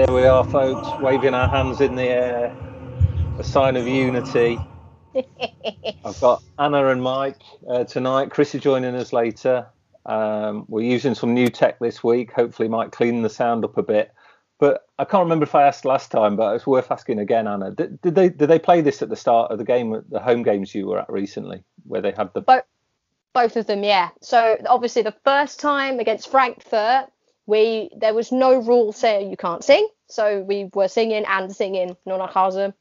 [0.00, 2.56] There we are, folks, waving our hands in the air,
[3.38, 4.58] a sign of unity.
[6.04, 8.30] I've got Anna and Mike uh, tonight.
[8.30, 9.66] Chris is joining us later.
[10.06, 12.32] Um, we're using some new tech this week.
[12.32, 14.12] Hopefully, might clean the sound up a bit.
[15.00, 17.70] I can't remember if I asked last time, but it's worth asking again, Anna.
[17.70, 20.42] Did, did they did they play this at the start of the game, the home
[20.42, 22.64] games you were at recently, where they had the both,
[23.32, 23.82] both of them?
[23.82, 24.10] Yeah.
[24.20, 27.06] So obviously the first time against Frankfurt,
[27.46, 31.96] we there was no rule saying you can't sing, so we were singing and singing
[32.04, 32.74] Nur nach Hause.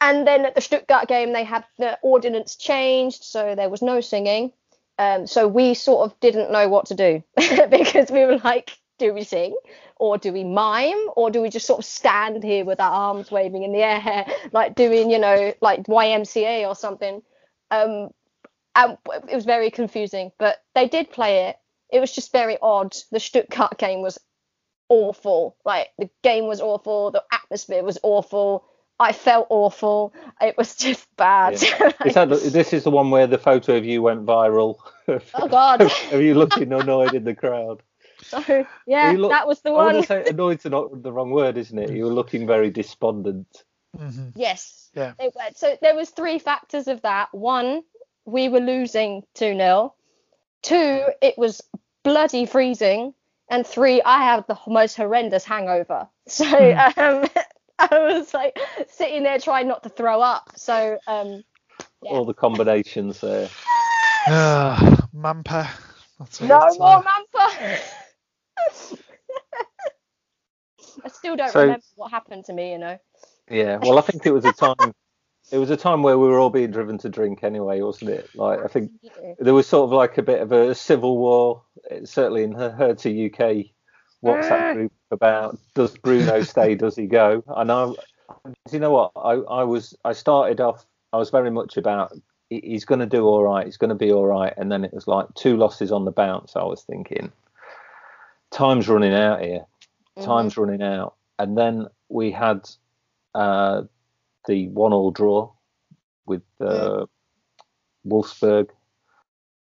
[0.00, 4.00] And then at the Stuttgart game, they had the ordinance changed, so there was no
[4.00, 4.52] singing.
[4.98, 7.22] Um, so we sort of didn't know what to do
[7.70, 9.54] because we were like, do we sing
[9.98, 13.30] or do we mime or do we just sort of stand here with our arms
[13.30, 17.22] waving in the air, like doing, you know, like YMCA or something?
[17.70, 18.10] Um,
[18.74, 21.56] and it was very confusing, but they did play it
[21.90, 22.96] it was just very odd.
[23.10, 24.18] The Stuttgart game was
[24.88, 25.56] awful.
[25.64, 27.10] Like the game was awful.
[27.10, 28.64] The atmosphere was awful.
[28.98, 30.14] I felt awful.
[30.40, 31.60] It was just bad.
[31.60, 31.92] Yeah.
[32.12, 34.76] that, this is the one where the photo of you went viral.
[35.34, 35.88] Oh God!
[36.10, 37.80] Are you looking annoyed in the crowd?
[38.22, 39.88] So yeah, look, that was the one.
[39.88, 41.90] I want to say annoyed's not the wrong word, isn't it?
[41.90, 43.64] You were looking very despondent.
[43.96, 44.30] Mm-hmm.
[44.34, 44.90] Yes.
[44.94, 45.12] Yeah.
[45.54, 47.28] so there was three factors of that.
[47.32, 47.82] One,
[48.24, 49.94] we were losing two 0
[50.62, 51.62] Two, it was
[52.02, 53.14] bloody freezing.
[53.48, 56.08] And three, I had the most horrendous hangover.
[56.28, 56.98] So mm.
[56.98, 57.28] um,
[57.78, 58.58] I was like
[58.90, 60.50] sitting there trying not to throw up.
[60.56, 61.44] So um,
[62.02, 62.10] yeah.
[62.10, 63.48] all the combinations there.
[64.26, 65.68] Uh, Mampa.
[66.40, 67.04] no more.
[67.04, 67.78] Mampa.
[71.04, 72.98] I still don't so, remember what happened to me, you know.
[73.50, 74.74] Yeah, well, I think it was a time
[75.52, 78.28] it was a time where we were all being driven to drink anyway, wasn't it?
[78.34, 78.90] Like I think
[79.38, 83.10] there was sort of like a bit of a civil war, eh, certainly in Hertha
[83.10, 83.66] UK
[84.24, 84.72] WhatsApp ah.
[84.72, 87.44] group about does Bruno stay, does he go?
[87.48, 87.92] And I,
[88.72, 92.12] you know what, I, I was I started off I was very much about
[92.50, 94.92] he's going to do all right, he's going to be all right, and then it
[94.92, 96.56] was like two losses on the bounce.
[96.56, 97.32] I was thinking,
[98.50, 99.66] time's running out here,
[100.22, 100.62] time's mm-hmm.
[100.62, 102.68] running out, and then we had.
[103.34, 103.82] Uh,
[104.46, 105.52] the one-all draw
[106.26, 107.06] with uh,
[108.06, 108.68] Wolfsburg,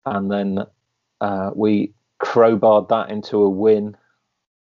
[0.05, 0.59] and then
[1.19, 1.93] uh, we
[2.23, 3.97] crowbarred that into a win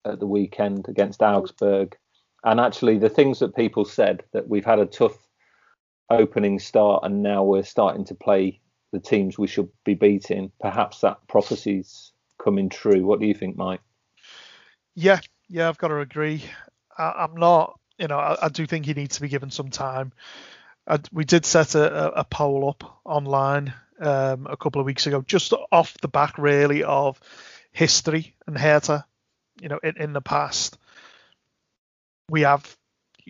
[0.05, 1.97] at the weekend against Augsburg.
[2.45, 5.17] And actually, the things that people said that we've had a tough
[6.11, 8.61] opening start, and now we're starting to play
[8.93, 10.51] the teams we should be beating.
[10.61, 13.07] Perhaps that prophecy's coming true.
[13.07, 13.81] What do you think, Mike?
[14.95, 16.45] Yeah, yeah, I've got to agree.
[16.97, 19.71] I, am not you know, I, I, do think he needs to be given some
[19.71, 20.13] time.
[20.87, 25.23] I, we did set a, a, poll up online um, a couple of weeks ago,
[25.25, 27.21] just off the back really of
[27.71, 29.07] history and Hertha.
[29.61, 30.79] You know, in, in the past,
[32.29, 32.77] we have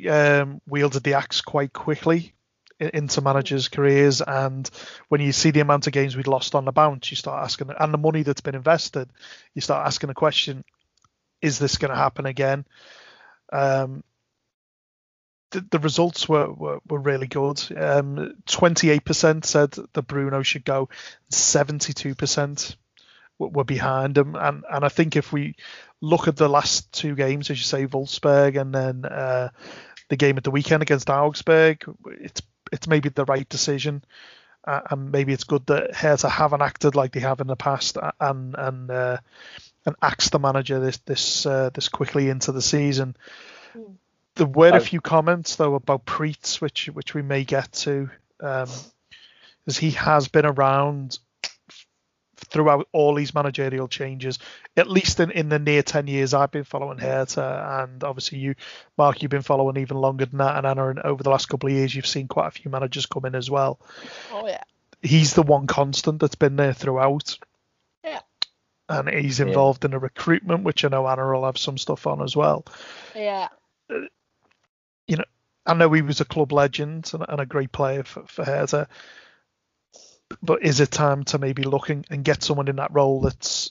[0.09, 2.33] um, wielded the axe quite quickly
[2.81, 4.69] into managers' careers, and
[5.09, 7.71] when you see the amount of games we'd lost on the bounce, you start asking,
[7.79, 9.09] and the money that's been invested,
[9.55, 10.65] you start asking the question:
[11.43, 12.65] Is this going to happen again?
[13.53, 14.03] Um,
[15.51, 17.61] the, the results were, were, were really good.
[17.77, 20.89] Um, 28% said that Bruno should go,
[21.31, 22.77] 72%
[23.39, 24.35] were behind him.
[24.35, 25.57] And, and I think if we
[26.01, 29.51] look at the last two games, as you say, Wolfsburg and then uh,
[30.09, 31.85] the game at the weekend against Augsburg,
[32.21, 34.03] it's it's maybe the right decision.
[34.65, 37.99] Uh, and maybe it's good that Hertha haven't acted like they have in the past
[38.21, 39.19] and and uh,
[39.85, 43.17] and axed the manager this this uh, this quickly into the season.
[43.77, 43.95] Mm.
[44.35, 48.11] There were a few comments though about Preetz, which which we may get to,
[48.41, 48.69] um,
[49.67, 51.19] as he has been around
[52.53, 54.39] throughout all these managerial changes,
[54.77, 58.55] at least in, in the near 10 years I've been following Hertha, and obviously you,
[58.99, 61.69] Mark, you've been following even longer than that, and Anna, and over the last couple
[61.69, 63.81] of years, you've seen quite a few managers come in as well.
[64.31, 64.63] Oh, yeah.
[65.01, 67.39] He's the one constant that's been there throughout.
[68.89, 68.99] Yeah.
[68.99, 69.89] And he's involved yeah.
[69.89, 72.65] in the recruitment, which I know Anna will have some stuff on as well.
[73.15, 73.49] Yeah.
[75.07, 75.25] You know,
[75.67, 78.89] I know he was a club legend and, and a great player for, for Hertha,
[80.43, 83.71] but is it time to maybe look and, and get someone in that role that's,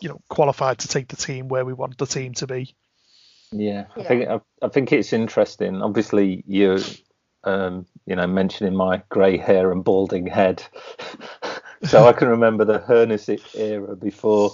[0.00, 2.74] you know, qualified to take the team where we want the team to be?
[3.52, 5.82] Yeah, I think I, I, think it's interesting.
[5.82, 6.78] Obviously, you
[7.44, 10.62] um, you know mentioning my grey hair and balding head,
[11.84, 14.52] so I can remember the Hoeneß era before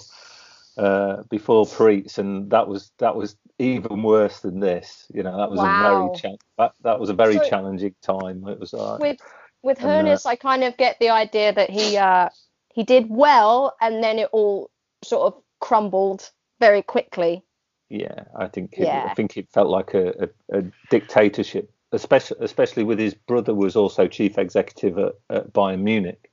[0.77, 5.07] uh, before Preetz, and that was that was even worse than this.
[5.13, 5.65] You know, that was Wow.
[5.65, 8.47] a very cha- that, that was a very So- challenging time.
[8.47, 9.19] It was like with
[9.63, 12.29] with And, uh, Hoeneß, I kind of get the idea that he uh,
[12.73, 14.71] he did well, and then it all
[15.03, 17.43] sort of crumbled very quickly.
[17.89, 19.07] yeah, I think it, Yeah.
[19.11, 23.75] I think it felt like a, a, a dictatorship, especially especially with his brother was
[23.77, 26.28] also chief executive at, at Bayern Munich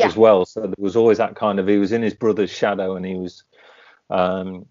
[0.00, 0.06] Yeah.
[0.08, 0.44] as well.
[0.44, 3.14] So there was always that kind of he was in his brother's shadow, and he
[3.14, 3.44] was
[4.08, 4.66] um,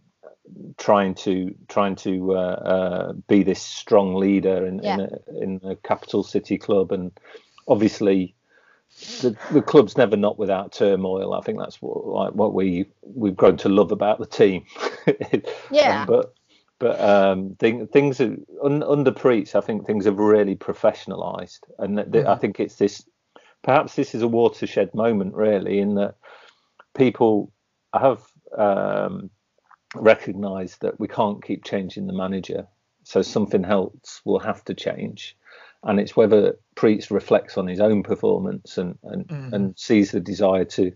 [0.77, 5.75] trying to trying to uh, uh, be this strong leader in in, a, in a
[5.75, 7.11] capital city club, and
[7.67, 8.35] obviously
[9.21, 11.33] the, the club's never not without turmoil.
[11.33, 14.65] I think that's what like what we we've grown to love about the team.
[15.71, 16.05] Yeah.
[16.05, 16.33] but
[16.79, 21.97] but um, thing, things are, un, under Preetz, I think things have really professionalised, and
[21.97, 23.03] th- th- I think it's this.
[23.63, 26.15] Perhaps this is a watershed moment, really, in that
[26.95, 27.51] people
[27.94, 28.21] have
[28.57, 29.29] um,
[29.95, 32.67] recognised that we can't keep changing the manager,
[33.03, 35.35] so something else will have to change,
[35.83, 39.53] and it's whether Preetz reflects on his own performance and and, Mhm.
[39.53, 40.91] and sees the desire to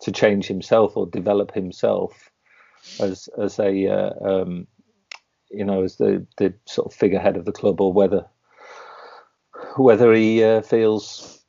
[0.00, 2.30] to change himself or develop himself
[3.00, 4.66] as as a uh, um,
[5.50, 8.26] you know as the the sort of figurehead of the club, or whether
[9.76, 11.41] whether he uh, feels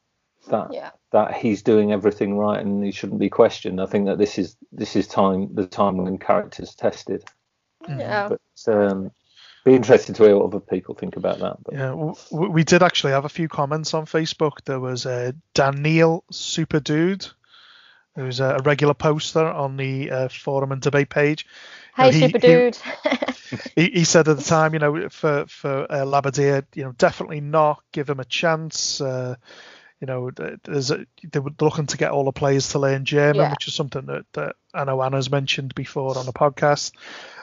[0.49, 0.91] that Yeah.
[1.11, 3.81] that he's doing everything right and he shouldn't be questioned.
[3.81, 7.23] I think that this is this is time the time when character's tested.
[7.87, 8.29] Yeah.
[8.29, 9.11] But um,
[9.65, 11.57] be interested to hear what other people think about that.
[11.63, 14.63] But Yeah, w- w- we did actually have a few comments on Facebook.
[14.65, 17.27] There was uh, Daniel Super Dude,
[18.15, 21.45] who's a regular poster on the uh, forum and debate page.
[21.95, 22.77] Hey, he- super he- dude.
[23.75, 27.39] He, he said at the time, you know, for for uh, Labbadia, you know, definitely
[27.39, 28.99] not give him a chance.
[28.99, 29.35] Uh,
[30.03, 30.29] you know,
[30.65, 33.51] there's a, they were looking to get all the players to learn German, Yeah.
[33.51, 36.91] which is something that, that I know Anna's mentioned before on the podcast.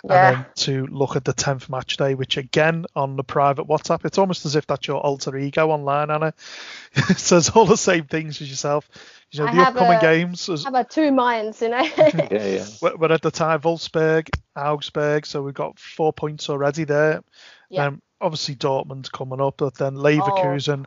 [0.05, 0.29] Yeah.
[0.29, 4.05] And then to look at the 10th match day, which again on the private WhatsApp,
[4.05, 6.35] it's almost as if that's your alter ego online, Anna.
[6.93, 8.87] it says all the same things as yourself.
[9.31, 11.81] You know, I the have upcoming a- games, as, How about two minds, you know?
[11.97, 12.67] yeah, yeah.
[12.83, 17.25] we're, we're at the time Wolfsburg, Augsburg, so we've got four points already there.
[17.71, 17.85] Yeah.
[17.85, 17.87] Oh.
[17.87, 20.85] Um, obviously Dortmund's coming up, but then Leverkusen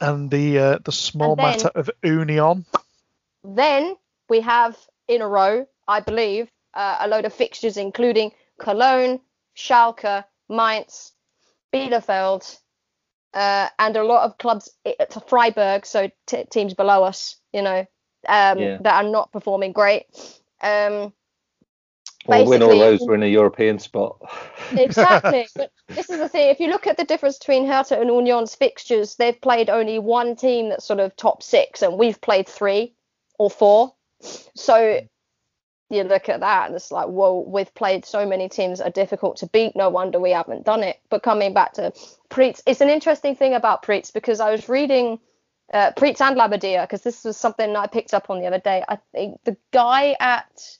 [0.00, 2.64] and the uh, the small then- matter of Union.
[3.44, 3.96] Then
[4.28, 4.76] we have
[5.06, 9.20] in a row, I believe, uh, a load of fixtures including Cologne,
[9.56, 11.12] Schalke, Mainz,
[11.72, 12.58] Bielefeld,
[13.34, 17.80] uh, and a lot of clubs to Freiburg, so t- teams below us, you know,
[18.28, 18.78] um, Yeah.
[18.80, 20.06] that are not performing great.
[20.62, 21.12] Um,
[22.26, 24.16] Well, win all those, we're in a European spot.
[24.72, 25.46] exactly.
[25.56, 26.48] but this is the thing.
[26.50, 30.34] If you look at the difference between Hertha and Union's fixtures, they've played only one
[30.34, 32.94] team that's sort of top six, and we've played three
[33.38, 33.94] or four.
[34.54, 35.00] So
[35.90, 38.90] you look at that, and it's like, whoa, we've played so many teams that are
[38.90, 39.76] difficult to beat.
[39.76, 41.00] No wonder we haven't done it.
[41.10, 41.92] But coming back to
[42.30, 45.18] Preetz, it's an interesting thing about Preetz because I was reading
[45.72, 48.82] uh, Preetz and Labbadia because this was something I picked up on the other day.
[48.88, 50.78] I think the guy at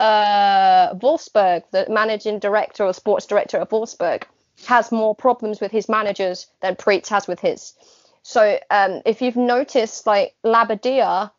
[0.00, 4.24] uh, Wolfsburg, the managing director or sports director at Wolfsburg,
[4.66, 7.74] has more problems with his managers than Preetz has with his.
[8.22, 11.30] So um, if you've noticed, like Labbadia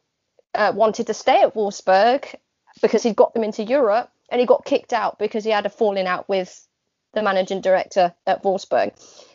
[0.53, 2.33] uh, wanted to stay at Wolfsburg
[2.81, 5.69] because he'd got them into Europe, and he got kicked out because he had a
[5.69, 6.67] falling out with
[7.13, 8.93] the managing director at Wolfsburg.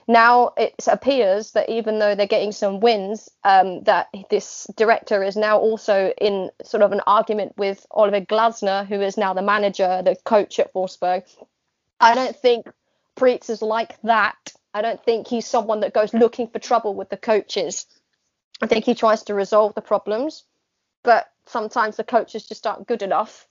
[0.09, 5.37] Now it appears that even though they're getting some wins, um, that this director is
[5.37, 10.03] now also in sort of an argument with Oliver Glasner, who is now the manager,
[10.05, 11.25] the coach at Wolfsburg.
[12.01, 12.67] I don't think
[13.17, 14.53] Preetz is like that.
[14.75, 17.87] I don't think he's someone that goes looking for trouble with the coaches.
[18.61, 20.45] I think he tries to resolve the problems,
[21.03, 23.47] but sometimes the coaches just aren't good enough.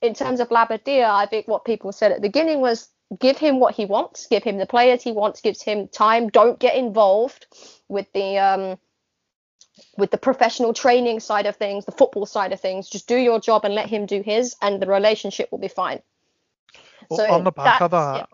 [0.00, 2.88] In terms of Labbadia, I think what people said at the beginning was
[3.18, 6.28] give him what he wants, give him the players he wants, gives him time.
[6.28, 7.46] Don't get involved
[7.88, 8.78] with the um,
[9.96, 12.88] with the professional training side of things, the football side of things.
[12.88, 16.00] Just do your job and let him do his, and the relationship will be fine.
[17.10, 18.28] Well, So on the back of that,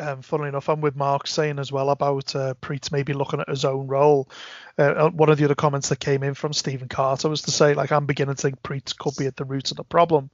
[0.00, 3.48] um, funnily enough, I'm with Mark saying as well about uh, Preetz maybe looking at
[3.48, 4.30] his own role.
[4.78, 7.74] Uh, one of the other comments that came in from Stephen Carter was to say,
[7.74, 10.30] like, I'm beginning to think Preetz could be at the root of the problem.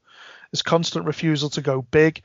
[0.53, 2.23] His constant refusal to go big.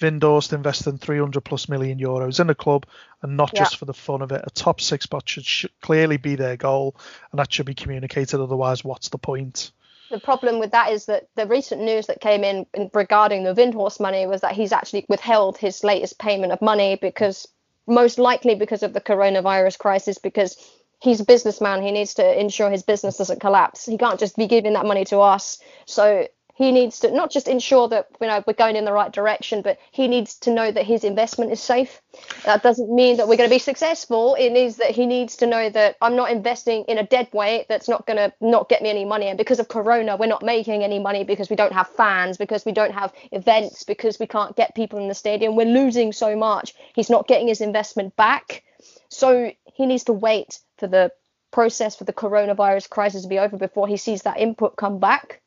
[0.00, 2.86] Windhorst investing 300 plus million euros in the club
[3.22, 3.60] and not Yeah.
[3.60, 4.42] just for the fun of it.
[4.46, 6.96] A top six spot should, should clearly be their goal,
[7.30, 8.40] and that should be communicated.
[8.40, 9.72] Otherwise, what's the point?
[10.10, 13.54] the problem with that is that the recent news that came in, in regarding the
[13.54, 17.46] Windhorst money was that he's actually withheld his latest payment of money because
[17.86, 20.56] most likely because of the coronavirus crisis because
[21.00, 24.48] he's a businessman he needs to ensure his business doesn't collapse he can't just be
[24.48, 28.42] giving that money to us so he needs to not just ensure that you know
[28.46, 31.60] we're going in the right direction, but he needs to know that his investment is
[31.60, 32.00] safe.
[32.44, 34.34] That doesn't mean that we're going to be successful.
[34.34, 37.66] It means that he needs to know that I'm not investing in a dead weight
[37.68, 39.26] that's not going to not get me any money.
[39.26, 42.64] And because of Corona, we're not making any money because we don't have fans, because
[42.64, 45.56] we don't have events, because we can't get people in the stadium.
[45.56, 46.74] We're losing so much.
[46.94, 48.64] He's not getting his investment back.
[49.08, 51.12] So he needs to wait for the
[51.50, 55.40] process for the coronavirus crisis to be over before he sees that input come back.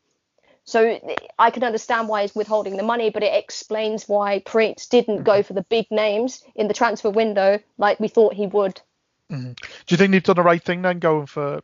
[0.65, 0.99] So
[1.37, 5.43] I can understand why he's withholding the money, but it explains why Preetz didn't go
[5.43, 8.79] for the big names in the transfer window like we thought he would.
[9.31, 9.51] Mm-hmm.
[9.51, 9.55] Do
[9.89, 11.61] you think they've done the right thing then, going for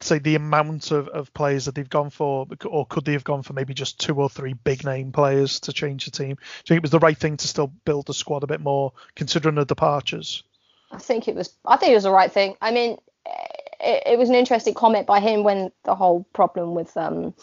[0.00, 3.42] say the amount of, of players that they've gone for, or could they have gone
[3.42, 6.36] for maybe just two or three big name players to change the team?
[6.36, 8.60] Do you think it was the right thing to still build the squad a bit
[8.60, 10.42] more, considering the departures?
[10.90, 11.52] I think it was.
[11.66, 12.56] I think it was the right thing.
[12.62, 12.96] I mean,
[13.80, 17.34] it, it was an interesting comment by him when the whole problem with um,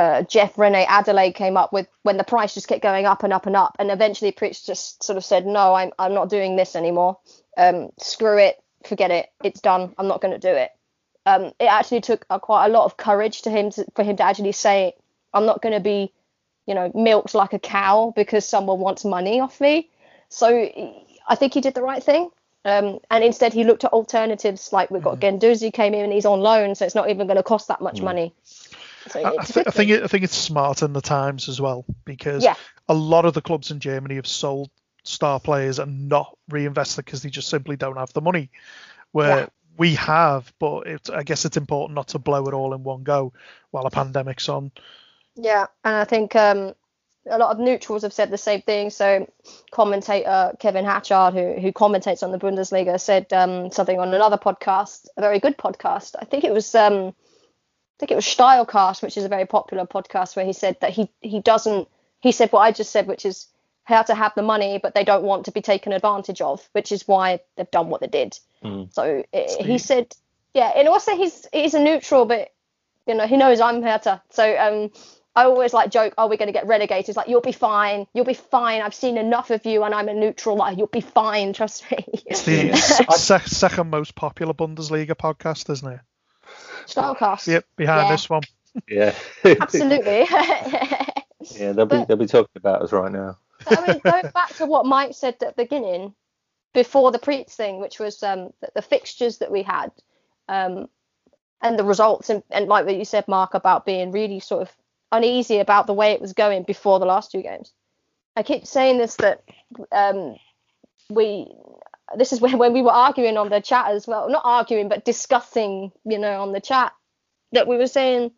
[0.00, 3.44] uh, Jeff Reine-Adélaïde came up with when the price just kept going up and up
[3.44, 6.74] and up, and eventually Preetz just sort of said, "No, I'm I'm not doing this
[6.74, 7.18] anymore.
[7.58, 9.94] Um, screw it, forget it, it's done.
[9.98, 10.70] I'm not going to do it."
[11.26, 14.16] Um, it actually took uh, quite a lot of courage to him to, for him
[14.16, 14.94] to actually say,
[15.34, 16.14] "I'm not going to be,
[16.66, 19.90] you know, milked like a cow because someone wants money off me."
[20.30, 20.48] So
[21.28, 22.30] I think he did the right thing.
[22.64, 25.40] Um, and instead, he looked at alternatives like we've got mm.
[25.40, 27.82] Guendouzi came in and he's on loan, so it's not even going to cost that
[27.82, 28.04] much mm.
[28.04, 28.34] money.
[29.10, 31.84] So I, th- I, think it, I think it's smart in the times as well
[32.04, 32.54] because yeah.
[32.88, 34.70] a lot of the clubs in Germany have sold
[35.02, 38.50] star players and not reinvested because they just simply don't have the money.
[39.12, 39.46] Where yeah.
[39.76, 43.02] we have, but it, I guess it's important not to blow it all in one
[43.02, 43.32] go
[43.70, 44.70] while a pandemic's on.
[45.34, 46.74] Yeah, and I think um,
[47.28, 48.90] a lot of neutrals have said the same thing.
[48.90, 49.30] So,
[49.72, 55.06] commentator Kevin Hatchard, who who commentates on the Bundesliga, said um, something on another podcast,
[55.16, 56.14] a very good podcast.
[56.18, 57.14] I think it was um,
[58.00, 61.08] think it was Stylecast, which is a very popular podcast, where he said that he
[61.20, 61.88] he doesn't.
[62.20, 63.46] He said what I just said, which is
[63.84, 66.92] how to have the money, but they don't want to be taken advantage of, which
[66.92, 68.38] is why they've done what they did.
[68.64, 68.92] Mm.
[68.92, 70.14] So it, he said,
[70.54, 72.52] yeah, and also he's he's a neutral, but
[73.06, 74.90] you know he knows I'm Hertha, so um.
[75.36, 77.08] I always like joke, oh, we're going to get relegated.
[77.08, 78.08] It's like, you'll be fine.
[78.12, 78.82] You'll be fine.
[78.82, 80.56] I've seen enough of you and I'm a neutral.
[80.56, 81.52] Like, you'll be fine.
[81.52, 82.04] Trust me.
[82.26, 82.74] It's the
[83.46, 86.00] second most popular Bundesliga podcast, isn't it?
[86.86, 87.46] Stylecast.
[87.46, 88.12] Yep, behind yeah.
[88.12, 88.42] this one.
[88.88, 89.14] Yeah.
[89.44, 90.26] Absolutely.
[91.52, 93.38] yeah, they'll be but, they'll be talking about us right now.
[93.66, 96.14] I mean, going back to what Mike said at the beginning,
[96.72, 99.90] before the Preetz thing, which was um, the, the, fixtures that we had,
[100.48, 100.88] um,
[101.60, 104.70] and the results, and, and like what you said, Mark, about being really sort of
[105.12, 107.72] uneasy about the way it was going before the last two games.
[108.36, 109.42] I keep saying this that
[109.92, 110.36] um,
[111.08, 111.52] we
[112.16, 114.28] this is when, when we were arguing on the chat as well.
[114.28, 116.92] Not arguing but discussing you know on the chat
[117.52, 118.30] that we were saying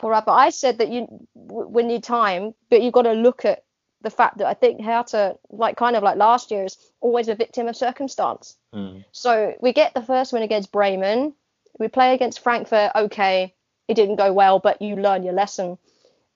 [0.00, 3.44] all right but i said that you we need time but you've got to look
[3.44, 3.64] at
[4.02, 7.34] the fact that i think Hertha like kind of like last year is always a
[7.34, 8.56] victim of circumstance.
[8.74, 9.04] Mm.
[9.12, 11.34] so we get the first win against bremen.
[11.78, 12.92] We play against frankfurt.
[12.94, 13.54] Okay
[13.88, 15.78] it didn't go well but you learn your lesson.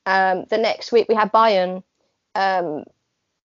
[0.06, 1.82] Um, the next week we had bayern.
[2.34, 2.84] Um,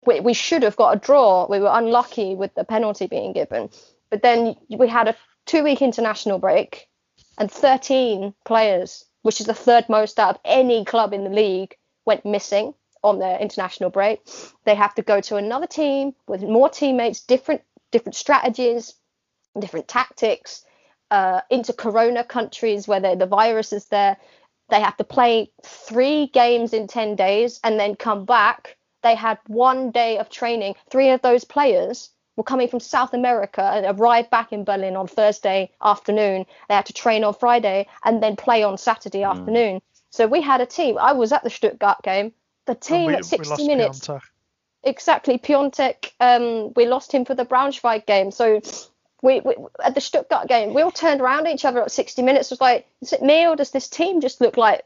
[0.06, 1.46] we, we should have got a draw.
[1.48, 3.70] We were unlucky with the penalty being given.
[4.10, 5.16] But then we had a
[5.46, 6.88] two week international break
[7.38, 11.76] and 13 players, which is the third most out of any club in the league,
[12.04, 14.20] went missing on their international break.
[14.64, 18.94] They have to go to another team with more teammates, different different strategies,
[19.58, 20.64] different tactics,
[21.10, 24.16] uh, into Corona countries where the virus is there.
[24.68, 29.38] They have to play three games in 10 days and then come back they had
[29.46, 30.74] one day of training.
[30.90, 35.06] Three of those players were coming from South America and arrived back in Berlin on
[35.06, 36.46] Thursday afternoon.
[36.68, 39.30] They had to train on Friday and then play on Saturday mm.
[39.30, 39.82] afternoon.
[40.10, 40.98] So we had a team.
[40.98, 42.32] I was at the Stuttgart game.
[42.66, 44.00] The team we, at 60 minutes.
[44.00, 44.22] Piątek.
[44.82, 46.12] Exactly, Piątek.
[46.20, 48.30] Um, we lost him for the Braunschweig game.
[48.30, 48.60] So
[49.22, 49.54] we, we,
[49.84, 52.50] at the Stuttgart game, we all turned around at each other at 60 minutes.
[52.50, 54.82] It was like, is it me or does this team just look like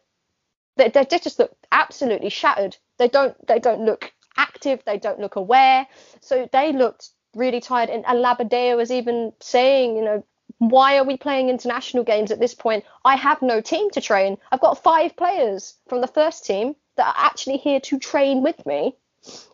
[0.76, 2.76] they, they just look absolutely shattered?
[2.98, 4.82] They don't they don't look active.
[4.84, 5.86] They don't look aware.
[6.20, 7.90] So they looked really tired.
[7.90, 10.24] And, Labbadia was even saying, you know,
[10.58, 12.84] why are we playing international games at this point?
[13.04, 14.38] I have no team to train.
[14.52, 18.64] I've got five players from the first team that are actually here to train with
[18.64, 18.96] me.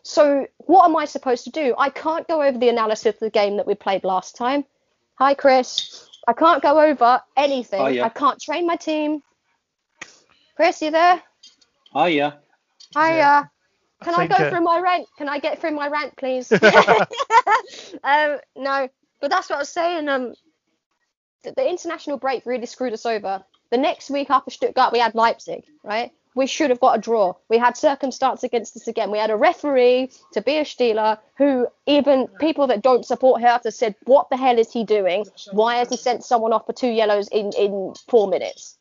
[0.02, 1.74] So what am I supposed to do?
[1.78, 4.64] I can't go over the analysis of the game that we played last time.
[5.14, 6.08] Hi, Chris.
[6.26, 7.80] I can't go over anything.
[7.80, 8.04] Oh, yeah.
[8.04, 9.22] I can't train my team.
[10.56, 11.22] Chris, you there?
[11.94, 12.32] Oh yeah.
[12.94, 13.16] Hiya.
[13.16, 13.44] Yeah.
[14.02, 15.06] Can I, I go uh, through my rent?
[15.18, 16.50] Can I get through my rent, please?
[18.04, 18.88] um, no,
[19.20, 20.08] but that's what I was saying.
[20.08, 20.32] Um,
[21.44, 23.44] the, the, international break really screwed us over.
[23.70, 26.10] The next week after Stuttgart, we had Leipzig, right?
[26.34, 27.34] we should have got a draw.
[27.48, 29.10] We had circumstance against us again.
[29.10, 34.30] We had a referee, Tobias Stieler, who even people that don't support Hertha said, "What
[34.30, 35.26] the hell is he doing?
[35.52, 38.78] Why has he sent someone off for two yellows in in four minutes?"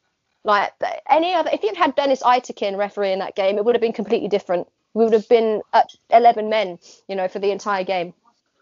[0.49, 0.73] Like
[1.07, 3.93] any other, if you'd had Deniz Aytekin referee in that game, it would have been
[3.93, 4.67] completely different.
[4.95, 8.15] We would have been at 11 men, you know, for the entire game.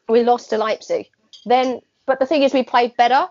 [0.10, 1.08] We lost to Leipzig.
[1.46, 3.27] Then, but the thing is, we played better.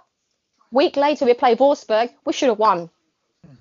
[0.73, 2.15] Week later, we played Wolfsburg.
[2.25, 2.89] We should have won.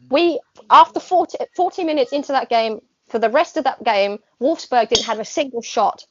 [0.09, 4.87] We, after 40, 40 minutes into that game, for the rest of that game, Wolfsburg
[4.87, 6.05] didn't have a single shot.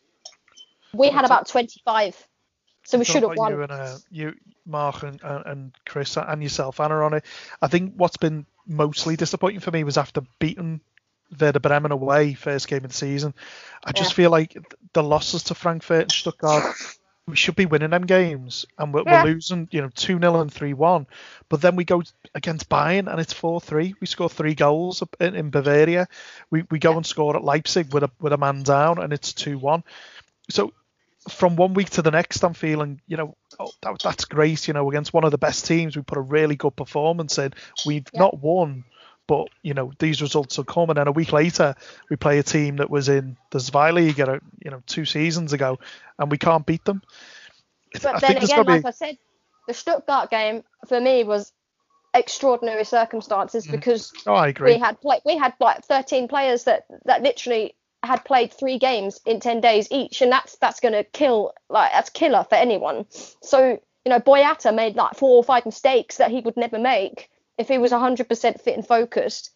[0.93, 2.29] We had about 25.
[2.85, 3.51] So we should have won.
[3.51, 4.35] You and uh, you,
[4.67, 7.25] Mark and, and Chris and yourself, Anna, on it.
[7.63, 10.81] I think what's been mostly disappointing for me was after beating
[11.39, 13.35] Werder Bremen away first game of the season.
[13.85, 14.17] I just yeah.
[14.17, 14.57] feel like
[14.93, 16.77] the losses to Frankfurt and Stuttgart,
[17.27, 19.25] we should be winning them games, and we're, yeah.
[19.25, 21.07] we're losing, you know, two 0 and three one.
[21.49, 22.03] But then we go
[22.35, 23.95] against Bayern and it's four three.
[24.01, 26.07] We score three goals in, in Bavaria.
[26.51, 26.97] We we go yeah.
[26.99, 29.85] and score at Leipzig with a with a man down and it's two one.
[30.51, 30.73] So
[31.29, 34.69] from one week to the next, I'm feeling, you know, oh, that, that's great.
[34.69, 37.55] You know, against one of the best teams, we put a really good performance in.
[37.87, 38.21] We've yeah.
[38.21, 38.85] not won,
[39.27, 40.91] but you know, these results will come.
[40.91, 41.75] And then a week later,
[42.11, 45.79] we play a team that was in the Zweitliga, you know, two seasons ago,
[46.19, 47.03] and we can't beat them.
[47.93, 48.89] But I then again, like be...
[48.89, 49.19] I said,
[49.67, 51.53] the Stuttgart game for me was
[52.13, 53.77] extraordinary circumstances mm-hmm.
[53.77, 54.75] because oh, I agree.
[54.75, 57.75] we had like we had like 13 players that that literally
[58.07, 61.93] had played three games in 10 days each and that's that's going to kill like
[61.93, 66.31] that's killer for anyone so you know boyata made like four or five mistakes that
[66.31, 69.51] he would never make if he was 100% fit and focused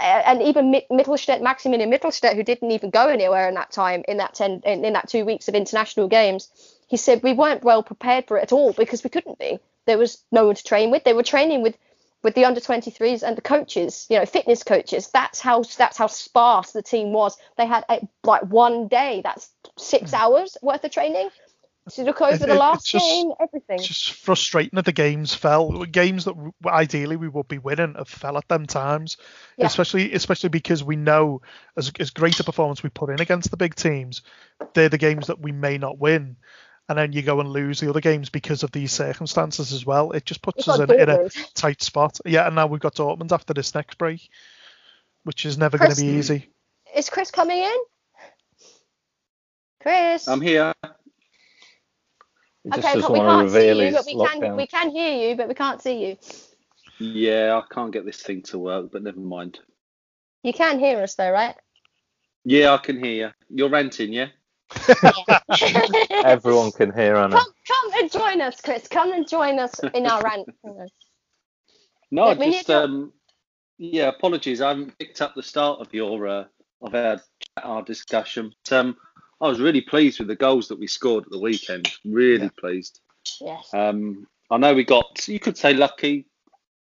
[0.00, 4.34] and even Mittelstädt, Maximilian Mittelstädt, who didn't even go anywhere in that time, in that
[4.34, 6.48] ten, in, in that two weeks of international games,
[6.88, 9.58] he said we weren't well prepared for it at all because we couldn't be.
[9.86, 11.04] There was no one to train with.
[11.04, 11.76] They were training with
[12.22, 15.10] with the under 23s and the coaches, you know, fitness coaches.
[15.12, 17.36] That's how that's how sparse the team was.
[17.56, 19.20] They had a, like one day.
[19.22, 20.14] That's six mm.
[20.14, 21.30] hours worth of training
[21.92, 23.76] to look over it, the last just, game, everything.
[23.76, 25.84] It's just frustrating that the games fell.
[25.84, 26.34] Games that
[26.66, 29.16] ideally we would be winning have fell at them times.
[29.56, 29.66] Yeah.
[29.66, 31.42] Especially especially because we know
[31.76, 34.22] as as great a performance we put in against the big teams,
[34.74, 36.36] they're the games that we may not win
[36.88, 40.12] and then you go and lose the other games because of these circumstances as well.
[40.12, 42.20] It just puts us in, in, a tight spot.
[42.24, 44.28] Yeah, and now we've got Dortmund after this next break,
[45.24, 46.48] which is never going to be easy.
[46.94, 47.76] Is Chris coming in?
[49.80, 50.28] Chris.
[50.28, 50.74] I'm here.
[52.74, 54.40] Okay, but we can't see you, but we lockdown.
[54.40, 56.16] can we can hear you, but we can't see you.
[56.98, 59.60] Yeah, I can't get this thing to work, but never mind.
[60.42, 61.54] You can hear us though, right?
[62.44, 63.30] Yeah, I can hear you.
[63.50, 64.28] You're ranting, yeah?
[66.24, 67.36] Everyone can hear Anna.
[67.36, 68.88] Come, come and join us, Chris.
[68.88, 70.48] Come and join us in our rant.
[72.10, 73.12] No, yeah, just um,
[73.78, 74.08] yeah.
[74.08, 76.44] Apologies, I haven't picked up the start of your uh,
[76.82, 77.20] of our
[77.62, 78.52] our discussion.
[78.64, 78.96] But, um,
[79.40, 81.90] I was really pleased with the goals that we scored at the weekend.
[82.04, 82.50] Really yeah.
[82.58, 83.00] pleased.
[83.40, 83.72] Yes.
[83.74, 86.26] Um, I know we got you could say lucky,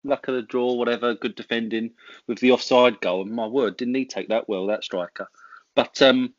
[0.04, 1.16] luck of the draw, whatever.
[1.16, 1.92] Good defending
[2.28, 3.24] with the offside goal.
[3.24, 5.28] And my word, didn't he take that well, that striker?
[5.76, 6.34] But um,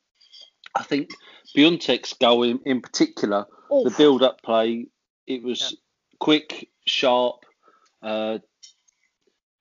[0.75, 1.11] I think
[1.57, 3.85] Piątek's goal in, in particular, Oof.
[3.85, 4.87] the build-up play,
[5.27, 5.79] it was yeah.
[6.19, 7.45] quick, sharp,
[8.03, 8.39] uh,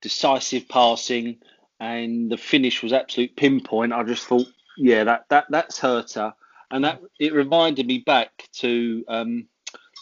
[0.01, 1.37] decisive passing,
[1.79, 3.93] and the finish was absolute pinpoint.
[3.93, 4.47] I just thought,
[4.77, 6.35] yeah, that that that's Hertha,
[6.71, 9.47] and that it reminded me back to um,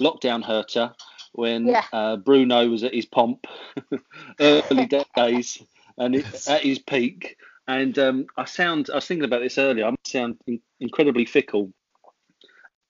[0.02, 0.96] lockdown Hertha
[1.34, 1.86] when yeah.
[1.94, 3.48] uh, Bruno was at his pomp,
[4.40, 5.62] early days,
[5.98, 7.38] and it, at his peak.
[7.72, 9.86] And um, I sound, I was thinking about this earlier.
[9.86, 11.72] I sound in, incredibly fickle.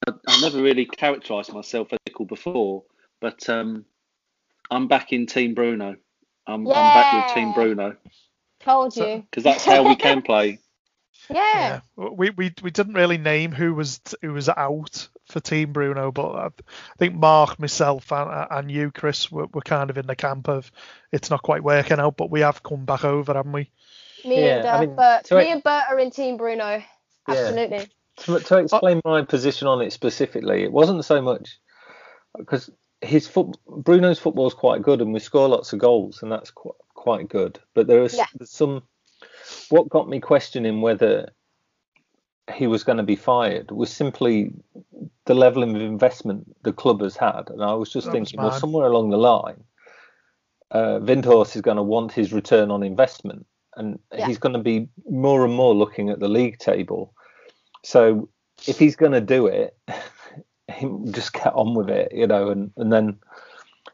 [0.08, 2.84] I, I never really characterised myself as fickle before,
[3.20, 3.86] but um,
[4.72, 5.98] I'm back in Team Bruno.
[6.48, 6.74] I'm, yeah.
[6.74, 7.96] I'm back with Team Bruno.
[8.62, 9.24] Told you.
[9.30, 10.60] Because that's how we can play.
[11.30, 11.82] Yeah.
[11.98, 12.10] yeah.
[12.10, 16.32] We, we we didn't really name who was who was out for Team Bruno, but
[16.32, 16.50] I
[16.98, 20.72] think Mark, myself, and, and you, Chris, were, were kind of in the camp of
[21.12, 23.70] it's not quite working out, but we have come back over, haven't we?
[24.26, 26.84] Me yeah, and uh, I mean, Bert, me and Bert are in Team Bruno.
[27.28, 27.78] Absolutely.
[27.78, 27.86] Yeah.
[28.18, 31.60] To, to explain my position on it specifically, it wasn't so much
[32.38, 32.70] because
[33.02, 36.52] his foot, Bruno's football is quite good, and we score lots of goals, and that's
[36.52, 37.60] quite quite good.
[37.74, 38.26] But there is yeah.
[38.44, 38.84] some.
[39.70, 41.32] What got me questioning whether
[42.54, 44.52] he was going to be fired was simply
[45.26, 48.52] the level of investment the club has had, and I was just that thinking, was
[48.52, 49.64] well, somewhere along the line,
[50.72, 54.28] uh, Windhorst is going to want his return on investment, and yeah.
[54.28, 57.14] he's going to be more and more looking at the league table.
[57.84, 58.30] So
[58.68, 59.78] if he's going to do it,
[61.12, 63.20] just get on with it, you know, and and then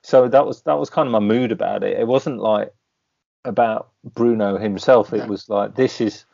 [0.02, 2.00] so that was that was kind of my mood about it.
[2.00, 2.74] It wasn't like
[3.46, 5.14] about Bruno himself.
[5.14, 6.26] It was like this is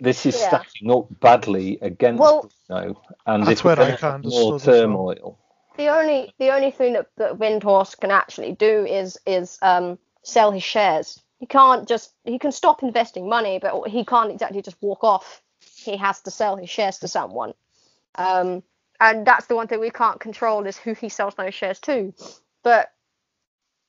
[0.00, 0.48] this is Yeah.
[0.48, 4.24] stacking up badly against Well- Bruno, and That's if we're where I going to have
[4.24, 4.76] more stood as well.
[4.76, 5.38] turmoil,
[5.76, 10.50] The only the only thing that, that Windhorst can actually do is is um, sell
[10.50, 11.21] his shares.
[11.42, 15.42] He can't just he can stop investing money, but he can't exactly just walk off.
[15.74, 17.52] He has to sell his shares to someone.
[18.14, 18.62] Um,
[19.00, 22.14] and that's the one thing we can't control is who he sells those shares to.
[22.62, 22.92] But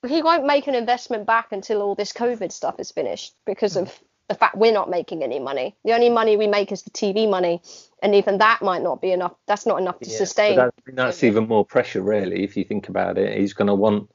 [0.04, 4.00] he won't make an investment back until all this COVID stuff is finished because of
[4.30, 5.76] the fact we're not making any money.
[5.86, 7.62] The only money we make is the TV money,
[8.02, 9.36] and even that might not be enough.
[9.46, 10.56] That's not enough to Yeah, sustain.
[10.56, 13.38] That, that's even more pressure, really, if you think about it.
[13.38, 14.10] He's going to want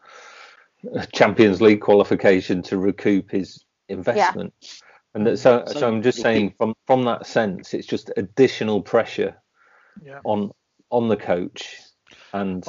[1.12, 4.54] Champions League qualification to recoup his investment.
[5.14, 8.82] And that, so, So so I'm just saying, from from that sense, it's just additional
[8.82, 9.36] pressure
[10.04, 10.20] Yeah.
[10.24, 10.52] on
[10.90, 11.80] on the coach,
[12.32, 12.64] and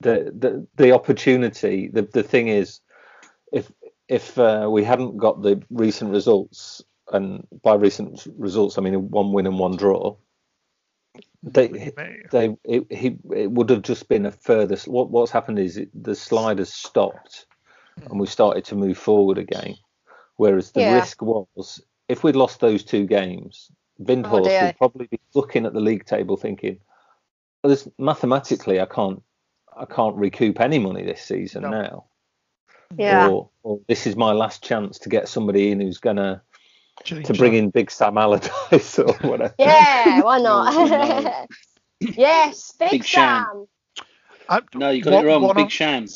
[0.00, 1.88] the the the opportunity.
[1.88, 2.80] The the thing is,
[3.52, 3.72] if
[4.08, 9.32] if uh, we hadn't got the recent results, and by recent results I mean one
[9.32, 10.16] win and one draw,
[11.42, 11.92] they
[12.30, 15.88] they it, he it would have just been a further what what's happened is it,
[16.04, 17.46] the slide has stopped
[18.08, 19.74] and we started to move forward again
[20.36, 20.94] whereas the Yeah.
[20.94, 25.72] risk was if we'd lost those two games Windhorst Oh, would probably be looking at
[25.72, 26.78] the league table thinking
[27.62, 29.22] well, this, mathematically I can't
[29.76, 31.70] I can't recoup any money this season No.
[31.70, 32.04] now
[32.96, 33.28] yeah.
[33.28, 36.42] or, or this is my last chance to get somebody in who's gonna
[37.04, 37.58] change to bring that.
[37.58, 40.74] in big Sam Allardyce or whatever Yeah, why not?
[40.76, 41.46] Oh, no.
[42.00, 43.44] yes, Big, Big Sham.
[43.96, 44.04] Sam.
[44.48, 45.42] I- No, you got one- it wrong.
[45.42, 46.06] one Big of- Sham.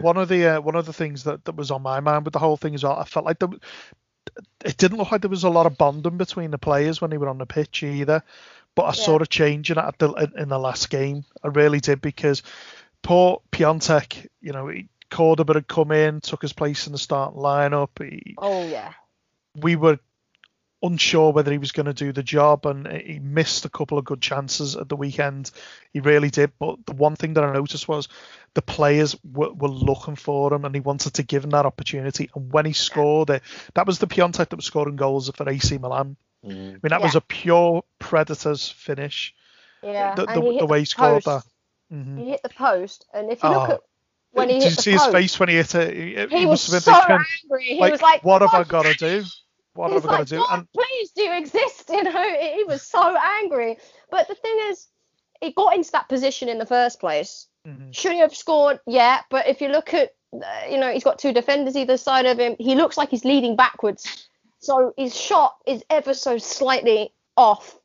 [0.00, 2.32] one of the uh, one of the things that, that was on my mind with
[2.32, 3.48] the whole thing is well, I felt like there,
[4.64, 7.18] it didn't look like there was a lot of bonding between the players when they
[7.18, 8.22] were on the pitch either.
[8.74, 8.92] But I Yeah.
[8.92, 11.24] saw it change in the in, in the last game.
[11.44, 12.42] I really did because
[13.02, 17.38] poor Piątek, you know, he, Cordoba had come in, took his place in the starting
[17.38, 17.90] lineup.
[17.98, 18.92] He, Oh yeah.
[19.56, 19.98] We were
[20.84, 24.04] unsure whether he was going to do the job, and he missed a couple of
[24.04, 25.50] good chances at the weekend.
[25.92, 26.50] He really did.
[26.58, 28.08] But the one thing that I noticed was
[28.54, 32.30] the players were, were looking for him, and he wanted to give him that opportunity.
[32.34, 33.42] And when he scored it,
[33.74, 36.16] that was the Piątek that was scoring goals for AC Milan.
[36.44, 36.50] Mm.
[36.50, 39.34] I mean, that was a pure Predators finish.
[39.84, 40.16] Yeah.
[40.16, 41.26] the, and the, he hit the way he scored post.
[41.90, 41.94] that.
[41.96, 43.72] hmm He hit the post, and if you look Oh.
[43.74, 43.80] at
[44.32, 46.30] when he Did hit you see his face when he hit it?
[46.30, 47.64] He, was so angry.
[47.64, 49.24] He like, was like, "What have I got to do?
[49.74, 51.84] What have I got like, to do?" God, And please do you exist?
[51.90, 53.76] You know, he was so angry.
[54.10, 54.88] But the thing is,
[55.40, 57.46] he got into that position in the first place.
[57.66, 57.94] Mhm.
[57.94, 58.80] Should he have scored?
[58.86, 62.26] Yeah, but if you look at, uh, you know, he's got two defenders either side
[62.26, 62.56] of him.
[62.58, 67.78] He looks like he's leading backwards, so his shot is ever so slightly off.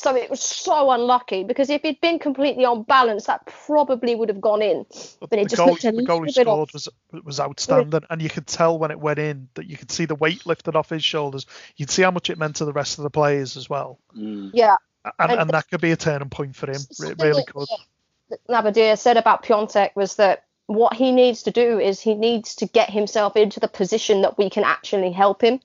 [0.00, 4.30] So it was so unlucky because if he'd been completely on balance, that probably would
[4.30, 4.86] have gone in.
[5.20, 6.72] But it the just goal, looked a the goal he scored off.
[6.72, 6.88] was
[7.22, 10.14] was outstanding, and you could tell when it went in that you could see the
[10.14, 11.44] weight lifted off his shoulders.
[11.76, 14.50] You'd see how much it meant to the rest of the players as well, Mm.
[14.54, 16.80] Yeah, and, And and that could be a turning point for him.
[17.00, 17.68] It really that- could.
[18.30, 22.54] that Labbadia said about Piątek was that what he needs to do is he needs
[22.56, 25.60] to get himself into the position that we can actually help him,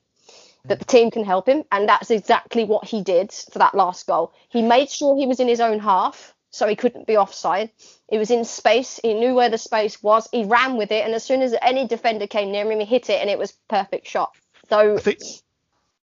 [0.67, 4.07] that the team can help him, and that's exactly what he did for that last
[4.07, 4.33] goal.
[4.49, 7.69] He made sure he was in his own half, so he couldn't be offside.
[8.09, 8.99] He was in space.
[9.03, 10.27] He knew where the space was.
[10.31, 13.09] He ran with it, and as soon as any defender came near him, he hit
[13.09, 14.31] it, and it was perfect shot.
[14.69, 15.43] So it's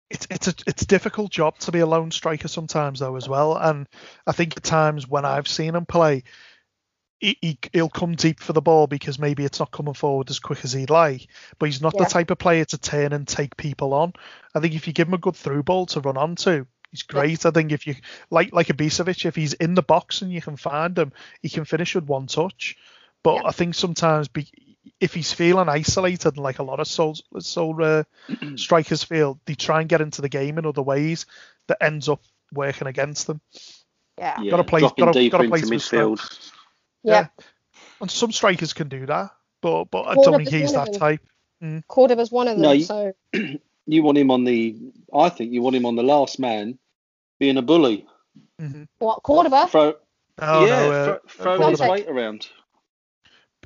[0.09, 3.87] it's a it's difficult job to be a lone striker sometimes though as well, and
[4.25, 6.23] I think at times when I've seen him play.
[7.19, 10.39] He, he, he'll come deep for the ball because maybe it's not coming forward as
[10.39, 11.27] quick as he'd like,
[11.57, 12.05] but he's not Yeah.
[12.05, 14.13] the type of player to turn and take people on.
[14.55, 17.45] I think if you give him a good through ball to run onto, he's great.
[17.45, 17.95] I think if you
[18.29, 21.65] like like Ibisevic, if he's in the box and you can find him, he can
[21.65, 22.77] finish with one touch.
[23.21, 23.47] But Yeah.
[23.49, 24.47] I think sometimes be,
[25.01, 28.03] if he's feeling isolated, like a lot of soul soul uh,
[28.55, 31.25] strikers feel, they try and get into the game in other ways
[31.67, 32.21] that ends up
[32.53, 33.41] working against them.
[34.17, 36.15] yeah, Yeah, Gotta play- gotta- deeper gotta play into some
[37.05, 37.11] midfield.
[37.11, 37.27] yeah.
[38.01, 39.31] And some strikers can do that,
[39.61, 40.99] but but I don't think he's one of that them.
[40.99, 41.83] type.
[41.87, 42.61] Cordoba's one of them.
[42.61, 43.13] No, you- so
[43.85, 44.77] You want him on the.
[45.11, 46.77] I think you want him on the last man,
[47.39, 48.05] being a bully.
[48.61, 48.83] Mm-hmm.
[48.99, 49.67] what Cordoba?
[49.67, 49.95] Throw,
[50.37, 52.47] Oh yeah, no, uh, throw, throw his weight around.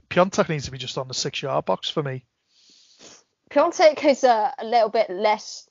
[0.09, 2.23] Piątek needs to be just on the six yard box for me.
[3.49, 5.67] Piątek is a, a little bit less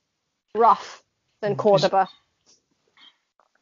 [0.55, 1.03] rough
[1.41, 2.09] than Mm, Cordoba,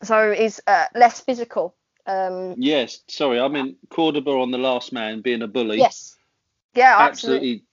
[0.03, 1.77] so he's uh, less physical.
[2.11, 5.79] Um, Yes, sorry, I mean Cordoba on the last man, being a bully.
[5.79, 6.17] yes,
[6.75, 7.63] yeah, absolutely.
[7.63, 7.65] absolutely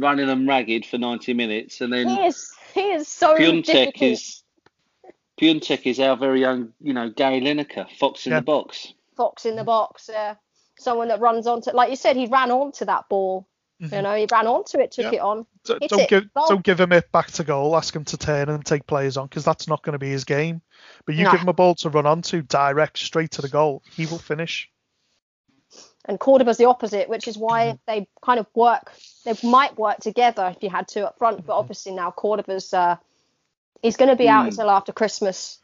[0.00, 4.02] running them ragged for 90 minutes, and then He is he is so Piątek difficult.
[4.02, 4.42] is
[5.40, 8.38] Piątek is our very young, you know, Gary Lineker, Fox in Yeah.
[8.40, 8.92] the box.
[9.16, 10.08] Fox in the box.
[10.08, 10.34] Uh,
[10.78, 13.46] someone that runs onto, like you said, he ran onto that ball
[13.80, 15.14] You know, he ran onto it, took Mm-hmm.
[15.14, 15.20] Yeah.
[15.20, 15.46] it on.
[15.64, 16.08] D- Hit don't it.
[16.08, 16.46] give Goal.
[16.48, 17.76] don't give him it back to goal.
[17.76, 20.24] Ask him to turn and take players on because that's not going to be his
[20.24, 20.62] game.
[21.06, 21.32] But you No.
[21.32, 24.70] give him a ball to run onto, direct straight to the goal, he will finish.
[26.06, 27.76] And Cordoba's the opposite, which is why Mm-hmm.
[27.86, 28.92] they kind of work.
[29.24, 31.46] They might work together if you had to up front, Mm-hmm.
[31.46, 32.96] but obviously now Cordoba's uh,
[33.82, 34.48] he's going to be out Hmm.
[34.50, 35.58] until after Christmas.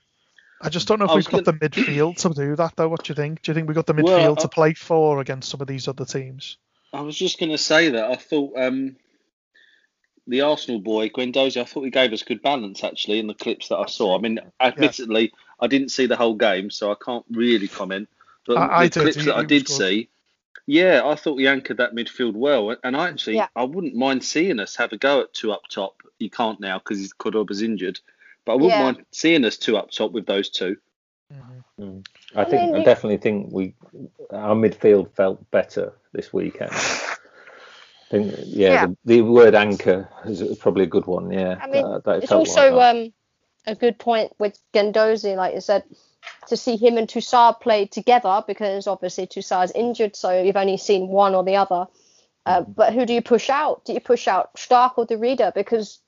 [0.63, 2.89] I just don't know if we've was got the midfield to do that though.
[2.89, 3.41] What do you think?
[3.43, 5.89] Do you think we've got the midfield Well, to play for against some of these
[5.89, 6.59] other teams?
[6.93, 8.97] I was just going to say that I thought um,
[10.27, 13.69] the Arsenal boy Guendouzi, I thought he gave us good balance actually in the clips
[13.69, 14.17] that I saw.
[14.17, 18.09] I mean, admittedly, I didn't see the whole game, so I can't really comment.
[18.47, 19.03] But I- I the did.
[19.03, 19.87] clips that I did was good.
[19.87, 20.09] see,
[20.67, 22.75] yeah, I thought he anchored that midfield well.
[22.83, 23.49] And I actually, Yeah.
[23.55, 26.03] I wouldn't mind seeing us have a go at two up top.
[26.19, 28.01] He can't now because he's Cordoba's injured,
[28.45, 28.83] but I wouldn't Yeah.
[28.93, 30.77] mind seeing us two up top with those two.
[32.35, 33.75] I think mean, I definitely think we
[34.31, 36.73] our midfield felt better this weekend.
[36.75, 37.17] I
[38.11, 38.87] think yeah, Yeah.
[38.87, 41.31] The, the word anchor is probably a good one.
[41.31, 43.13] Yeah, I mean, that- that it's also like um,
[43.67, 45.85] a good point with Guendouzi, like you said,
[46.49, 51.09] to see him and Tousart play together because obviously Tousart's injured, so you've only seen
[51.09, 51.87] one or the other.
[52.47, 52.73] Uh, Mm-hmm.
[52.73, 53.85] but who do you push out?
[53.85, 55.53] Do you push out Stark or Darida?
[55.55, 56.01] Because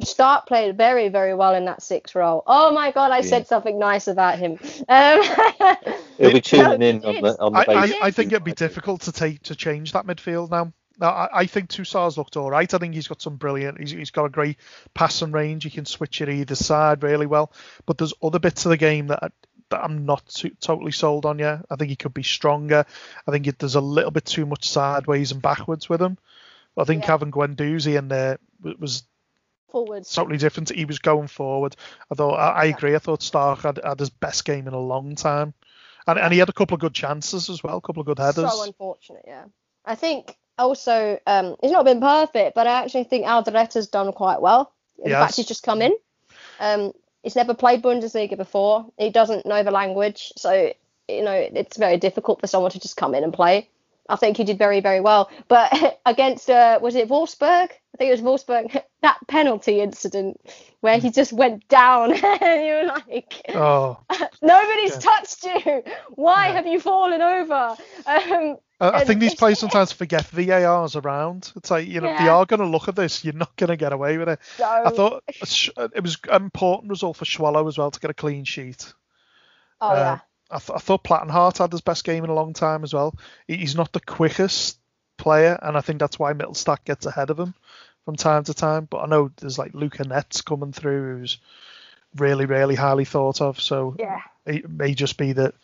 [0.00, 2.42] Stark played very, very well in that six role.
[2.46, 3.22] Oh my God, I Yeah.
[3.22, 4.58] said something nice about him.
[4.88, 5.22] Um,
[6.18, 7.92] He'll be No, tuning in on the on the I, I.
[8.02, 10.72] I think it'd be difficult to take to change that midfield now.
[11.00, 12.72] Now I, I think Tousart's looked all right.
[12.72, 13.78] I think he's got some brilliant.
[13.80, 14.58] He's, he's got a great
[14.94, 15.64] passing range.
[15.64, 17.52] He can switch it either side really well.
[17.86, 19.28] But there's other bits of the game that I,
[19.70, 21.66] that I'm not too, totally sold on yet.
[21.70, 22.84] I think he could be stronger.
[23.26, 26.18] I think it, there's a little bit too much sideways and backwards with him.
[26.76, 27.10] I think Yeah.
[27.10, 29.02] having Guendouzi in there wa- was
[29.70, 30.12] forwards.
[30.12, 30.70] totally different.
[30.70, 31.76] He was going forward.
[32.10, 32.94] I thought I, I agree.
[32.94, 35.54] I thought Stark had, had his best game in a long time,
[36.06, 38.18] and and he had a couple of good chances as well, a couple of good
[38.18, 38.50] headers.
[38.52, 39.44] So unfortunate, yeah.
[39.84, 44.40] I think also um, he's not been perfect, but I actually think Alderete's done quite
[44.40, 44.72] well.
[45.02, 45.20] In Yes.
[45.22, 45.96] fact, he's just come in.
[46.60, 48.86] Um, he's never played Bundesliga before.
[48.98, 50.72] He doesn't know the language, so
[51.08, 53.68] you know it's very difficult for someone to just come in and play.
[54.08, 55.30] I think he did very, very well.
[55.48, 57.68] But against, uh, was it Wolfsburg?
[57.70, 58.82] I think it was Wolfsburg.
[59.00, 60.40] That penalty incident
[60.80, 63.98] where he just went down, and you were like, Oh,
[64.42, 64.98] nobody's Yeah.
[64.98, 65.82] touched you.
[66.10, 66.52] Why Yeah.
[66.54, 67.76] have you fallen over?
[68.06, 71.52] Um, I, I think these players sometimes forget VAR's around.
[71.56, 72.34] It's like you know they Yeah.
[72.36, 73.24] are going to look at this.
[73.24, 74.40] You're not going to get away with it.
[74.62, 78.44] I thought it was an important result for Schwolow as well to get a clean
[78.44, 78.92] sheet.
[79.80, 80.18] oh uh, yeah,
[80.50, 83.14] I, th- I thought Plattenhardt had his best game in a long time as well.
[83.46, 84.78] He- He's not the quickest
[85.18, 87.54] player, and I think that's why Mittelstädt gets ahead of him
[88.08, 88.86] from time to time.
[88.86, 91.36] But I know there's like Luca Netz coming through, who's
[92.16, 93.60] really, really highly thought of.
[93.60, 94.22] So yeah.
[94.46, 95.54] it may just be that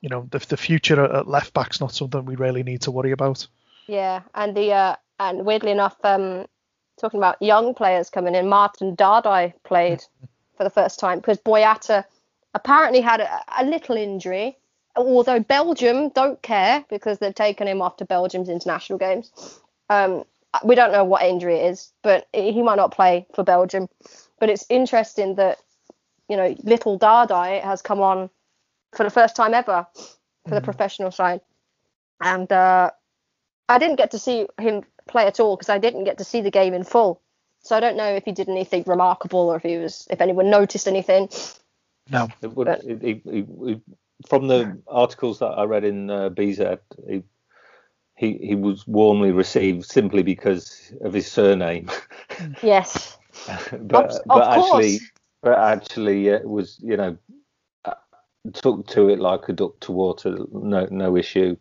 [0.00, 3.12] you know the, the future at left back's not something we really need to worry
[3.12, 3.46] about.
[3.86, 6.46] Yeah, and the uh, and weirdly enough, um,
[7.00, 10.02] talking about young players coming in, Martin Dardai played
[10.56, 12.04] for the first time because Boyata
[12.52, 14.56] apparently had a, a little injury.
[14.96, 19.30] Although Belgium don't care because they've taken him off to Belgium's international games.
[19.88, 20.24] Um,
[20.64, 23.88] we don't know what injury it is, but he might not play for Belgium.
[24.38, 25.58] But it's interesting that
[26.28, 28.30] you know little Dardai has come on
[28.96, 29.86] for the first time ever
[30.48, 31.40] for the professional side,
[32.20, 32.90] and uh,
[33.68, 36.40] I didn't get to see him play at all because I didn't get to see
[36.40, 37.20] the game in full.
[37.62, 40.48] So I don't know if he did anything remarkable or if he was if anyone
[40.50, 41.28] noticed anything.
[42.08, 43.80] No, It would, But- it, it, it, it-
[44.26, 46.78] from the articles that I read in uh, BZ,
[48.20, 51.90] he, he he was warmly received simply because of his surname.
[52.62, 53.18] Yes.
[53.72, 55.10] but Of- but of actually, course.
[55.42, 57.16] but actually, it was you know
[57.84, 57.94] uh,
[58.52, 60.36] took to it like a duck to water.
[60.52, 61.56] No no issue.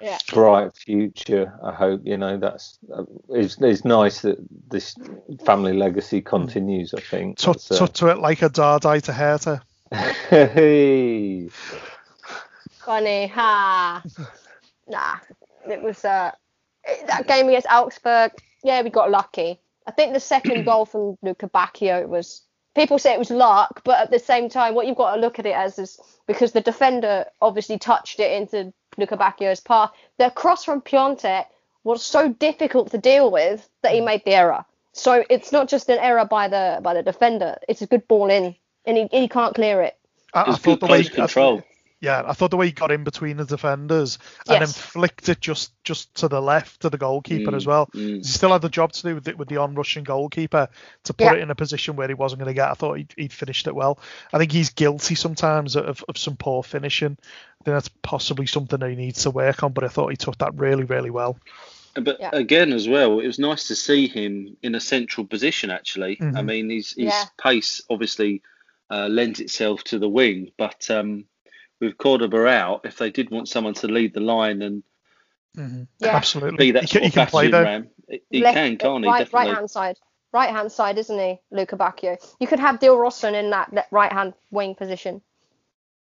[0.00, 0.18] Yeah.
[0.32, 1.52] Bright future.
[1.64, 4.36] I hope you know that's uh, it's it's nice that
[4.68, 4.94] this
[5.44, 6.92] family legacy continues.
[6.94, 7.38] I think.
[7.38, 9.62] tut, That's, uh, tut to it like a Dardai to Hertha.
[10.30, 11.48] hey.
[12.84, 14.02] Funny, ha.
[14.88, 15.16] nah,
[15.70, 16.32] it was uh
[17.08, 18.32] that game against Augsburg.
[18.62, 19.60] Yeah, we got lucky.
[19.86, 22.42] I think the second goal from Lukebakio was.
[22.74, 25.38] People say it was luck, but at the same time, what you've got to look
[25.38, 29.92] at it as is because the defender obviously touched it into Lukebakio's path.
[30.18, 31.46] The cross from Piątek
[31.84, 34.64] was so difficult to deal with that he made the error.
[34.92, 38.30] So it's not just an error by the by the defender; it's a good ball
[38.30, 39.96] in, and he, he can't clear it.
[40.34, 41.62] I, I It's thought good the way close control.
[42.06, 45.40] Yeah, I thought the way he got in between the defenders and then flicked it
[45.40, 47.86] just just to the left to the goalkeeper Mm, as well.
[47.94, 48.18] mm.
[48.18, 50.68] He still had the job to do with it with the on-rushing goalkeeper
[51.04, 51.34] to put Yeah.
[51.34, 52.70] it in a position where he wasn't going to get.
[52.70, 53.98] I thought he'd, he'd finished it well.
[54.32, 57.18] I think he's guilty sometimes of, of some poor finishing.
[57.60, 59.72] I think that's possibly something that he needs to work on.
[59.72, 61.38] But I thought he took that really really well.
[61.94, 62.30] But Yeah.
[62.32, 65.70] again, as well, it was nice to see him in a central position.
[65.70, 66.44] Actually, I Mhm.
[66.44, 67.24] mean, his his Yeah.
[67.36, 68.42] pace obviously
[68.90, 71.24] uh, lends itself to the wing, but um,
[71.80, 74.82] with Cordoba out, if they did want someone to lead the line and
[75.56, 75.86] Mhm.
[76.00, 76.16] Yeah.
[76.16, 76.56] Absolutely.
[76.58, 77.80] be He that can, sort he of can play battering there.
[77.80, 79.10] ram, he he Left- can, can't he?
[79.10, 79.48] right, Definitely.
[79.50, 79.98] Right hand side.
[80.32, 82.18] Right hand side, isn't he, Lukebakio?
[82.40, 85.22] You could have Dilrosun in that right hand wing position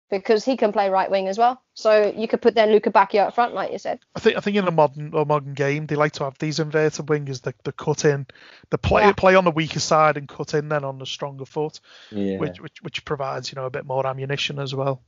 [0.10, 1.62] because he can play right wing as well.
[1.74, 4.00] So you could put then Lukebakio up front, like you said.
[4.16, 6.60] I think I think in a modern or modern game they like to have these
[6.62, 8.26] inverted wingers that the cut in,
[8.70, 9.12] the play Yeah.
[9.14, 12.38] play on the weaker side and cut in then on the stronger foot, Yeah.
[12.38, 15.02] which, which which provides you know a bit more ammunition as well.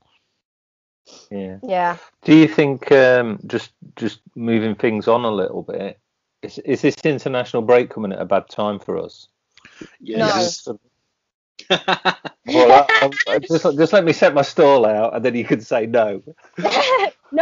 [1.30, 1.58] Yeah.
[1.64, 1.98] Yeah.
[2.24, 6.00] Do you think um, just just moving things on a little bit?
[6.42, 9.28] Is, is this international break coming at a bad time for us?
[10.00, 10.68] Yes.
[12.46, 15.62] Well, I, I, just just let me set my stall out, and then you can
[15.62, 16.22] say no.
[16.58, 16.68] no.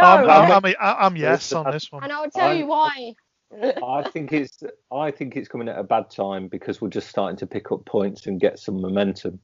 [0.00, 2.04] I'm, I'm, and I'm, I'm yes on this one.
[2.04, 3.14] And I'll tell I- you why.
[3.84, 7.36] I think it's I think it's coming at a bad time because we're just starting
[7.38, 9.40] to pick up points and get some momentum.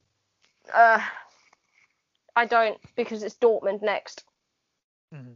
[0.73, 0.99] uh,
[2.35, 4.23] I don't because it's Dortmund next.
[5.13, 5.35] Mhm.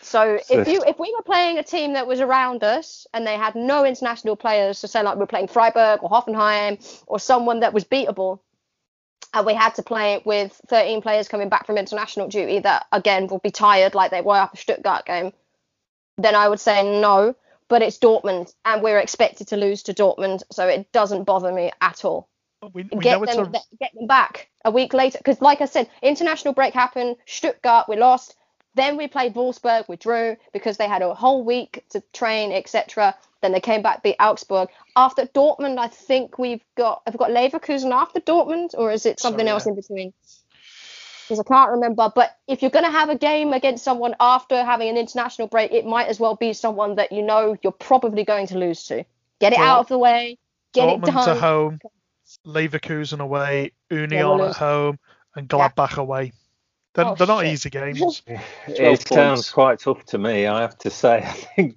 [0.00, 3.26] So So- if you if we were playing a team that was around us and
[3.26, 7.60] they had no international players, so say like we're playing Freiburg or Hoffenheim or someone
[7.60, 8.40] that was beatable,
[9.34, 12.86] and we had to play it with 13 players coming back from international duty that
[12.92, 15.32] again will be tired like they were after Stuttgart game,
[16.16, 17.34] then I would say no.
[17.68, 21.70] But it's Dortmund and we're expected to lose to Dortmund, so it doesn't bother me
[21.82, 22.26] at all
[22.72, 25.18] We, we get know it's them a get them back a week later.
[25.18, 28.34] Because like i said international break happened stuttgart we lost.
[28.74, 33.14] Then we played wolfsburg we drew because they had a whole week to train etc
[33.40, 34.68] then they came back beat augsburg.
[34.96, 39.20] After dortmund i think we've got have we got leverkusen after dortmund or is it
[39.20, 39.70] something Sorry, else yeah.
[39.70, 40.12] in between?
[41.24, 44.64] Because i can't remember but if you're going to have a game against someone after
[44.64, 48.24] having an international break it might as well be someone that you know you're probably
[48.24, 49.04] going to lose to.
[49.40, 50.38] Get it Dort- out of the way
[50.72, 51.28] get it Dortmund done.
[51.30, 51.78] at home,
[52.48, 54.98] Leverkusen away, Union we'll at home,
[55.36, 56.32] and Gladbach away.
[56.94, 57.52] They're, Oh, they're not shit.
[57.52, 58.22] easy games.
[58.66, 60.46] It sounds quite tough to me.
[60.46, 61.18] I have to say.
[61.24, 61.76] I think.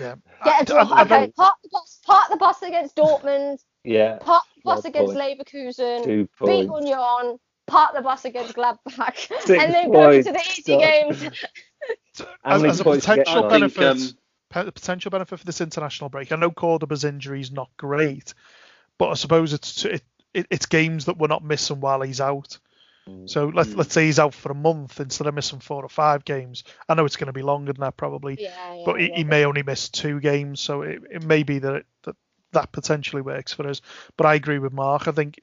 [0.00, 0.14] Yeah.
[0.42, 2.00] I- I- okay, don't- the bus.
[2.04, 3.60] Park the bus against Dortmund.
[3.84, 4.18] Yeah.
[4.20, 5.38] Park the bus Well against point.
[5.48, 6.04] Leverkusen.
[6.04, 6.88] Two Beat points.
[6.88, 7.38] Union.
[7.66, 10.58] Park the bus against Gladbach, Six and then go to the points.
[10.58, 11.22] easy games.
[12.44, 13.52] As, as a points you get potential on?
[13.52, 14.14] I think, benefit,
[14.64, 16.30] um, potential benefit for this international break.
[16.32, 18.34] I know Cordoba's injury is not great,
[18.98, 20.02] but I suppose it's it,
[20.34, 22.58] it, it's games that we're not missing while he's out.
[23.26, 23.76] So let's Mm.
[23.76, 26.64] let's say he's out for a month instead of missing four or five games.
[26.88, 29.16] I know it's going to be longer than that probably, Yeah, yeah, but he, yeah.
[29.18, 32.16] he may only miss two games, so it, it may be that, it, that
[32.50, 33.80] that potentially works for us.
[34.16, 35.06] But I agree with Mark.
[35.06, 35.40] I think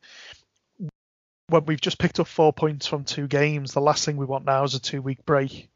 [1.47, 4.43] when we've just picked up four points from two games, the last thing we want
[4.43, 5.69] now is a two week break.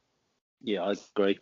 [0.61, 1.39] Yeah, I agree.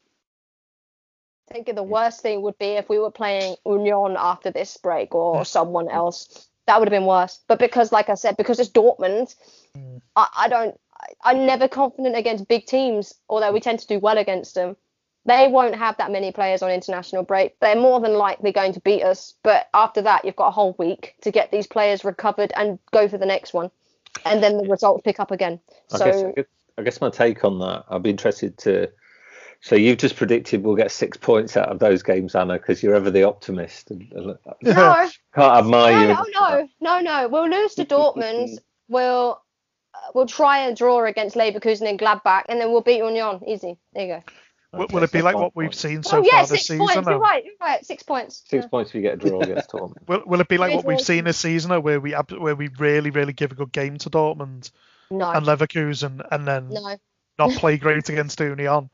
[1.49, 5.13] I think the worst thing would be if we were playing Union after this break
[5.13, 6.47] or someone else.
[6.65, 7.39] That would have been worse.
[7.47, 9.36] But because, like I said, because it's Dortmund,
[9.75, 10.01] Mm.
[10.15, 10.79] I, I don't.
[10.99, 14.75] I, I'm never confident against big teams, although we tend to do well against them.
[15.25, 17.60] They won't have that many players on international break.
[17.60, 19.34] They're more than likely going to beat us.
[19.43, 23.08] But after that, you've got a whole week to get these players recovered and go
[23.08, 23.71] for the next one,
[24.23, 25.60] and then the results pick up again.
[25.91, 26.45] I So I guess
[26.77, 27.86] I guess my take on that.
[27.89, 28.89] I'd be interested to.
[29.65, 32.93] So you've just predicted we'll get six points out of those games, Anna, because you're
[32.93, 33.89] ever the optimist.
[33.89, 36.08] And, and no, can't admire you.
[36.13, 37.28] no, no, no, no.
[37.30, 38.60] We'll lose to Dortmund.
[38.89, 39.41] We'll
[39.95, 43.41] uh, we'll try and draw against Leverkusen and Gladbach, and then we'll beat Union.
[43.47, 43.80] Easy.
[43.93, 44.23] There you go.
[44.73, 45.80] Will- Okay, Will it be like five what we've points.
[45.80, 46.78] seen so oh yeah, far six this season?
[46.86, 47.08] points.
[47.10, 47.43] You're right.
[47.43, 47.84] You're right.
[47.84, 48.43] Six points.
[48.45, 48.67] Six Yeah.
[48.69, 50.08] points if you get a draw against Dortmund.
[50.08, 52.67] Will, will it be like what we've seen this season, though, where we where we
[52.78, 54.69] really really give a good game to Dortmund
[55.10, 55.32] No.
[55.32, 56.97] and Leverkusen, and then No.
[57.39, 58.91] not play great against Union?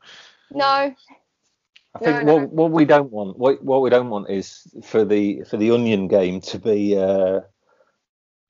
[0.54, 0.94] No.
[1.94, 2.46] I think No, no.
[2.46, 5.66] what what we don't want what what we don't want is for the for the
[5.66, 7.40] Union game to be uh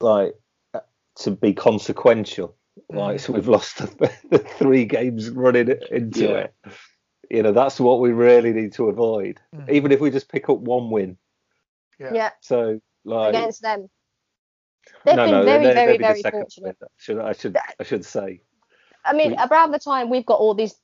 [0.01, 0.35] like
[0.75, 0.81] uh,
[1.17, 2.57] to be consequential.
[2.89, 6.37] Like so we've lost the, the three games running into Yeah.
[6.37, 6.55] it.
[7.31, 9.41] You know that's what we really need to avoid.
[9.55, 9.71] Mm.
[9.71, 11.17] Even if we just pick up one win.
[11.99, 12.13] Yeah.
[12.15, 12.31] Yeah.
[12.41, 13.89] So like Against them.
[15.05, 16.77] They've no been no very, they're, very, they'd be the very fortunate.
[16.99, 18.41] Should I should I should say.
[19.05, 20.75] I mean, We- around the time we've got all these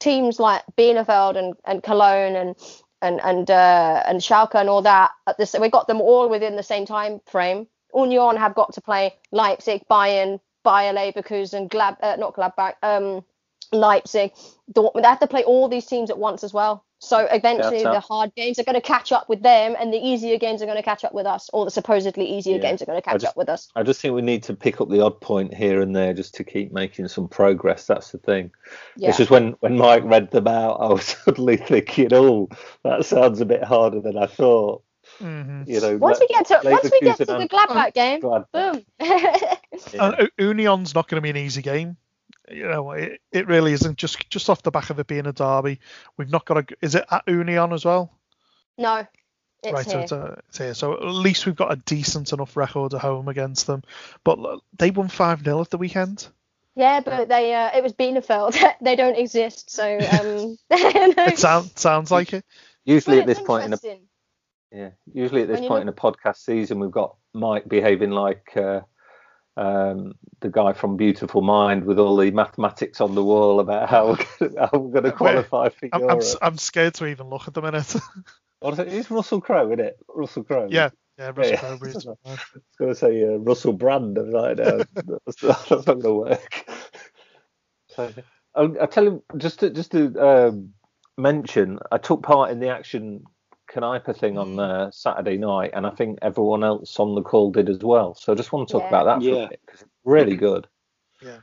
[0.00, 2.56] teams like Bielefeld and, and Cologne and
[3.02, 5.10] and and uh, and Schalke and all that.
[5.26, 7.66] At this, we got them all within the same time frame.
[7.94, 13.24] Union have got to play Leipzig, Bayern, Bayer Leverkusen, Glad, uh, not Gladbach, um,
[13.72, 14.32] Leipzig,
[14.72, 15.02] Dortmund.
[15.02, 16.85] They have to play all these teams at once as well.
[16.98, 20.38] So eventually, the hard games are going to catch up with them, and the easier
[20.38, 22.62] games are going to catch up with us, or the supposedly easier Yeah.
[22.62, 23.68] games are going to catch just- up with us.
[23.76, 26.34] I just think we need to pick up the odd point here and there just
[26.36, 27.86] to keep making some progress.
[27.86, 28.50] That's the thing.
[28.96, 29.10] Yeah.
[29.10, 32.48] It's just when, when Mike read them out, I was suddenly thinking, oh,
[32.82, 34.82] that sounds a bit harder than I thought.
[35.18, 38.20] hmm You know, once we get to once we get to the and- Gladbach game,
[38.22, 38.46] Gladbach.
[38.52, 38.82] boom.
[39.92, 40.06] Yeah.
[40.06, 41.98] And U- Union's not going to be an easy game.
[42.50, 43.98] You know, it, it really isn't.
[43.98, 45.80] Just just off the back of it being a derby,
[46.16, 46.76] we've not got a.
[46.80, 48.12] Is it at Union as well?
[48.78, 49.06] no,
[49.62, 50.00] it's right, so here.
[50.00, 50.74] it's, uh, it's here.
[50.74, 53.82] So at least we've got a decent enough record at home against them.
[54.22, 56.28] But l- they won five 0 at the weekend.
[56.74, 58.56] Yeah, but they uh, it was Bielefeld.
[58.80, 60.58] they don't exist, so um.
[60.70, 62.44] It sounds sounds like it.
[62.84, 63.78] Usually Well, at this point in a
[64.72, 68.10] yeah, usually at this When you point in a podcast season, we've got Mike behaving
[68.10, 68.80] like uh,
[69.56, 74.08] um, the guy from Beautiful Mind with all the mathematics on the wall about how
[74.08, 76.22] we're gonna, how we're going to qualify for I'm, Europe.
[76.42, 77.94] I'm, I'm scared to even look at the minute.
[78.62, 79.98] It's Russell Crowe, isn't it?
[80.08, 80.66] Russell Crowe.
[80.70, 80.88] yeah,
[81.18, 81.58] yeah, Russell Yeah.
[81.58, 82.44] Crowe I was
[82.78, 84.18] going to say uh, Russell Brand.
[84.18, 84.78] I was like, no,
[85.24, 86.70] that's, not- that's not going to work.
[87.94, 88.12] So,
[88.54, 90.70] I'll, I'll tell him just to, just to um,
[91.16, 93.24] mention, I took part in the Action
[93.76, 97.68] Kneipe thing on uh, Saturday night, and I think everyone else on the call did
[97.68, 98.14] as well.
[98.14, 98.88] So I just want to talk Yeah.
[98.88, 99.44] about that for Yeah.
[99.44, 100.66] a bit, because it's really good.
[101.22, 101.38] Yeah.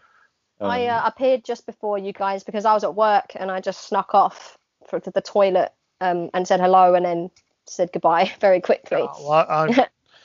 [0.62, 3.60] I Um, uh, appeared just before you guys because I was at work and I
[3.60, 4.58] just snuck off
[4.88, 7.32] for, to the toilet um, and said hello and then
[7.66, 8.98] said goodbye very quickly.
[9.02, 9.80] Oh, well, I've,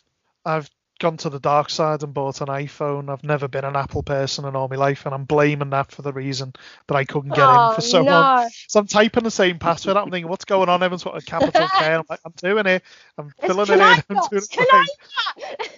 [0.45, 3.11] I've gone to the dark side and bought an iPhone.
[3.11, 6.03] I've never been an Apple person in all my life, and I'm blaming that for
[6.03, 6.55] the reason
[6.89, 8.11] that I couldn't get oh, in for so no.
[8.11, 8.33] long.
[8.69, 9.97] So I'm typing the same password.
[9.97, 10.83] I'm thinking, what's going on?
[10.83, 11.95] Everyone's got a capital K.
[11.95, 12.83] I'm like, I'm doing it.
[13.19, 14.03] I'm It's filling it in.
[14.11, 14.91] I'm doing Dots, it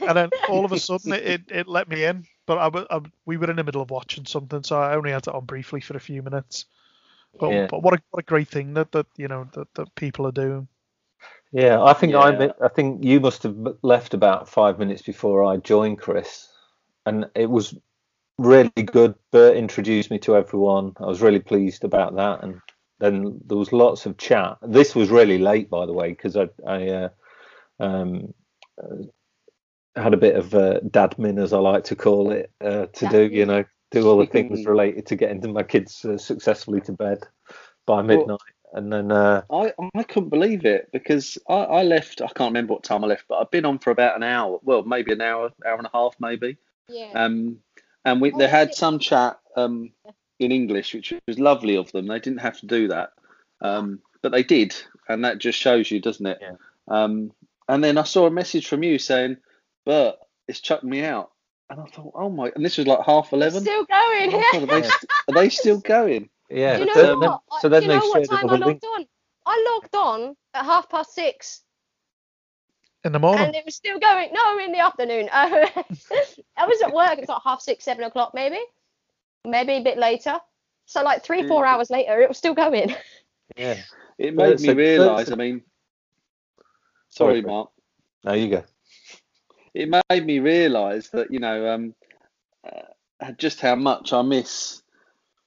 [0.06, 2.26] And then all of a sudden, it, it, it let me in.
[2.46, 5.12] But I, wa- I, we were in the middle of watching something, so I only
[5.12, 6.66] had it on briefly for a few minutes.
[7.38, 7.68] But, Yeah.
[7.68, 10.32] but what a what a great thing that, that you know that, that people are
[10.32, 10.68] doing.
[11.52, 12.38] Yeah, I think I Yeah.
[12.38, 16.48] mi- I think you must have left about five minutes before I joined Chris,
[17.06, 17.76] and it was
[18.38, 19.14] really good.
[19.32, 20.94] Bert introduced me to everyone.
[20.98, 22.60] I was really pleased about that, and
[23.00, 24.58] then there was lots of chat.
[24.62, 27.08] This was really late, by the way, because I I uh,
[27.80, 28.34] um,
[28.82, 28.96] uh,
[29.96, 33.28] had a bit of uh, dadmin, as I like to call it, uh, to do.
[33.32, 37.24] You know, do all the things related to getting my kids uh, successfully to bed
[37.86, 38.38] by midnight,
[38.72, 39.12] and then.
[39.12, 42.20] Uh, I, I couldn't believe it because I, I left.
[42.20, 44.58] I can't remember what time I left, but I've been on for about an hour.
[44.62, 46.56] Well, maybe an hour, hour and a half, maybe.
[46.88, 47.12] Yeah.
[47.14, 47.58] Um,
[48.04, 49.92] and we Oh, they had some chat um
[50.38, 52.06] in English, which was lovely of them.
[52.06, 53.12] They didn't have to do that,
[53.60, 54.74] um, but they did,
[55.08, 56.38] and that just shows you, doesn't it?
[56.40, 56.56] Yeah.
[56.88, 57.32] Um,
[57.68, 59.36] and then I saw a message from you saying,
[59.84, 60.18] "But
[60.48, 61.30] it's chucked me out,"
[61.68, 63.60] and I thought, "Oh my!" And this was like half eleven.
[63.60, 64.34] Still going.
[64.34, 66.30] Oh, God, are, they, st- are they still going?
[66.50, 67.20] Yeah, Do you know so what?
[67.20, 69.06] then, I- so then do they you know what time I logged on?
[69.46, 71.62] I logged on at half past six,
[73.04, 74.30] In the morning, and it was still going.
[74.32, 75.28] No, in the afternoon.
[75.32, 75.66] Uh,
[76.56, 77.18] I was at work.
[77.18, 78.58] It's like half six, seven o'clock, maybe,
[79.46, 80.38] maybe a bit later.
[80.86, 81.74] So like three, four Yeah.
[81.74, 82.94] hours later, it was still going.
[83.56, 83.78] Yeah.
[84.18, 85.22] It made it's me realise.
[85.22, 85.62] it's a- I mean,
[87.08, 87.70] Sorry, sorry, Mark.
[88.22, 88.64] There you go.
[89.74, 91.94] it made me realise that you know um,
[92.64, 94.79] uh, just how much I miss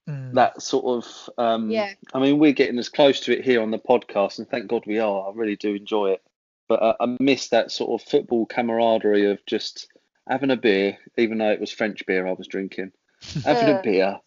[0.09, 0.33] Mm.
[0.33, 1.29] that sort of.
[1.37, 1.93] Um, Yeah.
[2.13, 4.83] I mean, we're getting as close to it here on the podcast, and thank God
[4.85, 5.29] we are.
[5.29, 6.23] I really do enjoy it,
[6.67, 9.87] but uh, I miss that sort of football camaraderie of just
[10.27, 12.91] having a beer, even though it was French beer I was drinking,
[13.45, 14.19] having a beer,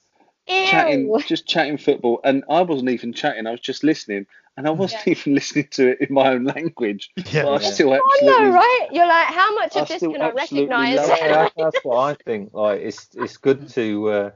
[0.46, 3.46] chatting, just chatting football, and I wasn't even chatting.
[3.46, 7.10] I was just listening, and I wasn't even listening to it in my own language.
[7.16, 7.70] yeah, But I Yeah.
[7.70, 8.88] still I absolutely know, right?
[8.92, 10.96] You're like, how much I of this can I recognise?
[10.96, 11.20] love it.
[11.20, 12.54] Yeah, that's what I think.
[12.54, 14.30] Like it's it's good to uh,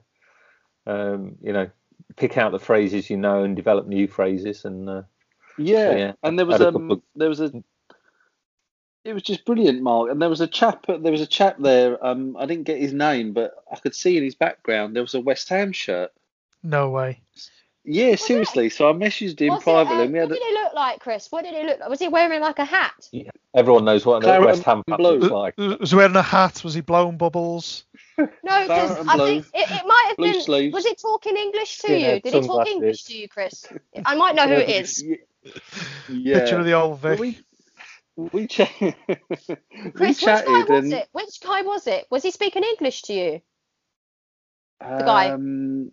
[0.90, 1.68] um, you know
[2.16, 5.02] pick out the phrases you know and develop new phrases and uh,
[5.56, 7.52] Yeah, yeah, and there was had a um, of- there was a,
[9.04, 10.10] it was just brilliant, Mark.
[10.10, 12.04] And there was a chap, there was a chap there.
[12.04, 15.14] Um, I didn't get his name, but I could see in his background there was
[15.14, 16.12] a West Ham shirt.
[16.62, 17.20] no way.
[17.84, 18.20] Yeah, it?
[18.20, 18.68] seriously.
[18.68, 20.18] So I messaged him Was it, privately.
[20.18, 21.28] uh, what did he look like, Chris?
[21.32, 21.88] What did he look like?
[21.88, 23.08] Was he wearing like a hat?
[23.54, 25.18] everyone knows what a Claret West Ham and fan blue.
[25.18, 25.56] looks like.
[25.80, 26.62] Was he wearing a hat?
[26.62, 27.84] Was he blowing bubbles?
[28.18, 28.26] No,
[28.62, 29.26] because I blue.
[29.26, 30.42] think it, it might have Blue been.
[30.42, 30.74] sleeves.
[30.74, 32.20] Was he talking English to Skinhead you?
[32.20, 32.72] Did he talk sunglasses.
[32.74, 33.66] English to you, Chris?
[34.04, 35.04] I might know who it is.
[36.10, 36.38] Yeah.
[36.40, 37.18] Picture of the old Vic.
[37.18, 37.38] we
[38.14, 41.08] we, ch- we Chris, which guy chatted was and it?
[41.12, 42.06] Which guy was it?
[42.10, 43.40] Was he speaking English to you?
[44.80, 45.30] the guy?
[45.30, 45.90] um,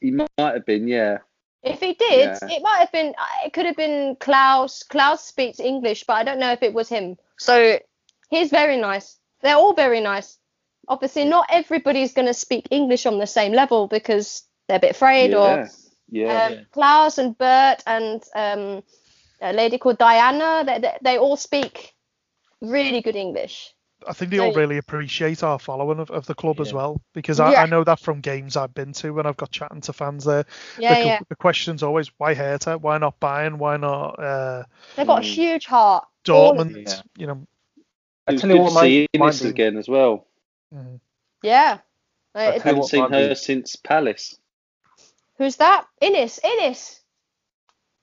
[0.00, 1.18] he might have been, yeah.
[1.62, 2.48] If he did, Yeah.
[2.50, 3.14] it might have been.
[3.18, 4.82] uh, It could have been Klaus.
[4.82, 7.16] Klaus speaks English, but I don't know if it was him.
[7.38, 7.78] So
[8.30, 9.18] he's very nice.
[9.42, 10.38] They're all very nice.
[10.88, 14.92] Obviously, not everybody's going to speak English on the same level because they're a bit
[14.92, 15.68] afraid or yeah.
[16.12, 16.44] Yeah.
[16.46, 18.82] Um, Klaus and Bert and um,
[19.40, 21.94] a lady called Diana, they, they, they all speak
[22.60, 23.72] really good English.
[24.06, 27.38] I think they all really appreciate our following of, of the club as well because
[27.40, 27.62] I, Yeah.
[27.62, 30.44] I know that from games I've been to when I've got chatting to fans there.
[30.78, 31.18] Yeah, the, yeah.
[31.28, 32.78] the question's always why Hertha?
[32.78, 33.56] Why not Bayern?
[33.58, 34.64] Why not uh,
[34.96, 35.34] They've got a Mm.
[35.34, 36.04] huge heart.
[36.28, 36.86] All Dortmund?
[36.86, 37.00] Yeah.
[37.18, 37.46] You know,
[38.26, 40.26] I tell you what, to might- see might Ines again as well.
[40.74, 41.00] mhm.
[41.42, 41.78] Yeah.
[42.34, 44.38] I it- tell you Haven't seen her be- since Palace.
[45.36, 45.86] who's that?
[46.00, 46.38] Innis.
[46.44, 47.00] Innis.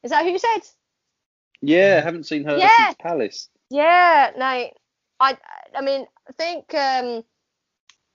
[0.04, 0.60] Is that who you said?
[1.62, 2.86] Yeah, I haven't seen her Yeah.
[2.88, 3.50] since Palace.
[3.70, 4.70] Yeah, no,
[5.20, 5.38] I,
[5.76, 7.24] I mean, I think um,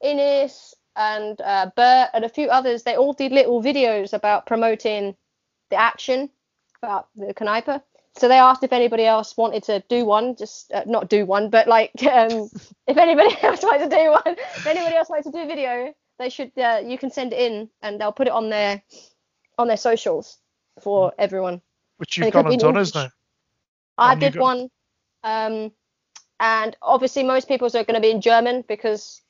[0.02, 5.16] Innis and uh, Bert and a few others, they all did little videos about promoting
[5.70, 6.30] the action
[6.82, 7.82] about the Kneipe.
[8.14, 11.48] So they asked if anybody else wanted to do one, just uh, not do one,
[11.48, 12.50] but like um,
[12.86, 15.94] if anybody else wanted to do one, if anybody else wanted to do a video,
[16.18, 16.52] they should.
[16.58, 18.82] Uh, you can send it in, and they'll put it on their
[19.58, 20.38] on their socials
[20.80, 21.62] for everyone.
[21.96, 23.12] which you've gone and done, isn't it?
[23.96, 24.68] I did got- one,
[25.24, 25.72] um,
[26.40, 29.20] and obviously most people are going to be in German because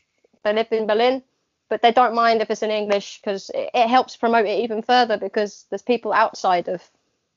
[0.45, 1.23] they live in Berlin,
[1.69, 4.83] but they don't mind if it's in English because it, it helps promote it even
[4.83, 6.83] further because there's people outside of,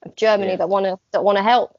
[0.03, 0.57] of Germany Yeah.
[0.57, 1.77] that want to that want to help.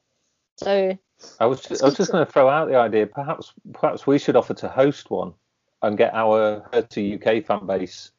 [0.56, 0.96] So
[1.40, 3.06] I was I was just going to throw out the idea.
[3.06, 5.34] Perhaps perhaps we should offer to host one
[5.82, 8.10] and get our Hertha UK fan base,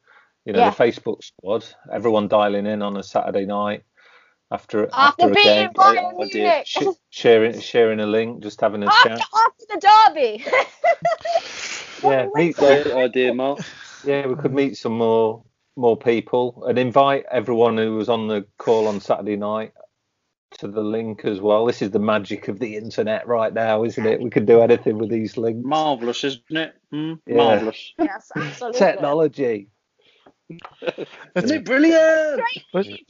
[0.44, 0.70] you know, Yeah.
[0.70, 3.82] the Facebook squad, everyone dialing in on a Saturday night
[4.50, 6.34] after After after a beating game, Bayern I did.
[6.34, 6.78] Munich, sh-
[7.10, 9.20] sharing sharing a link, just having a after, chat.
[9.20, 9.80] after the
[10.14, 10.44] derby.
[12.02, 13.58] Yeah, meet Great idea, Mark.
[14.04, 15.42] yeah, we could meet some more
[15.76, 19.72] more people and invite everyone who was on the call on Saturday night
[20.58, 21.66] to the link as well.
[21.66, 24.20] This is the magic of the internet right now, isn't it?
[24.20, 25.60] We can do anything with these links.
[25.64, 26.74] Marvellous, isn't it?
[26.90, 27.14] Hmm?
[27.26, 27.36] Yeah.
[27.36, 27.92] Marvellous.
[27.98, 28.78] yes, absolutely.
[28.78, 29.68] Technology.
[30.50, 32.42] Isn't it brilliant?
[32.72, 33.02] But- Brilliant.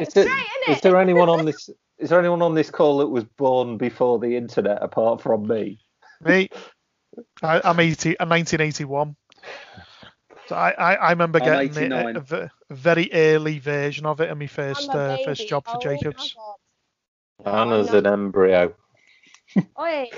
[0.00, 1.70] Is Straight there, in is there anyone on this?
[1.98, 5.78] Is there anyone on this call that was born before the internet, apart from me?
[6.22, 6.48] Me,
[7.42, 9.16] I, I'm 80, I'm 1981.
[10.46, 14.30] So I, I, I remember I'm getting a, a, a very early version of it
[14.30, 16.36] in my first uh, first job for Oh Jacobs.
[17.44, 18.74] Anna's an embryo.
[19.78, 20.10] Oi,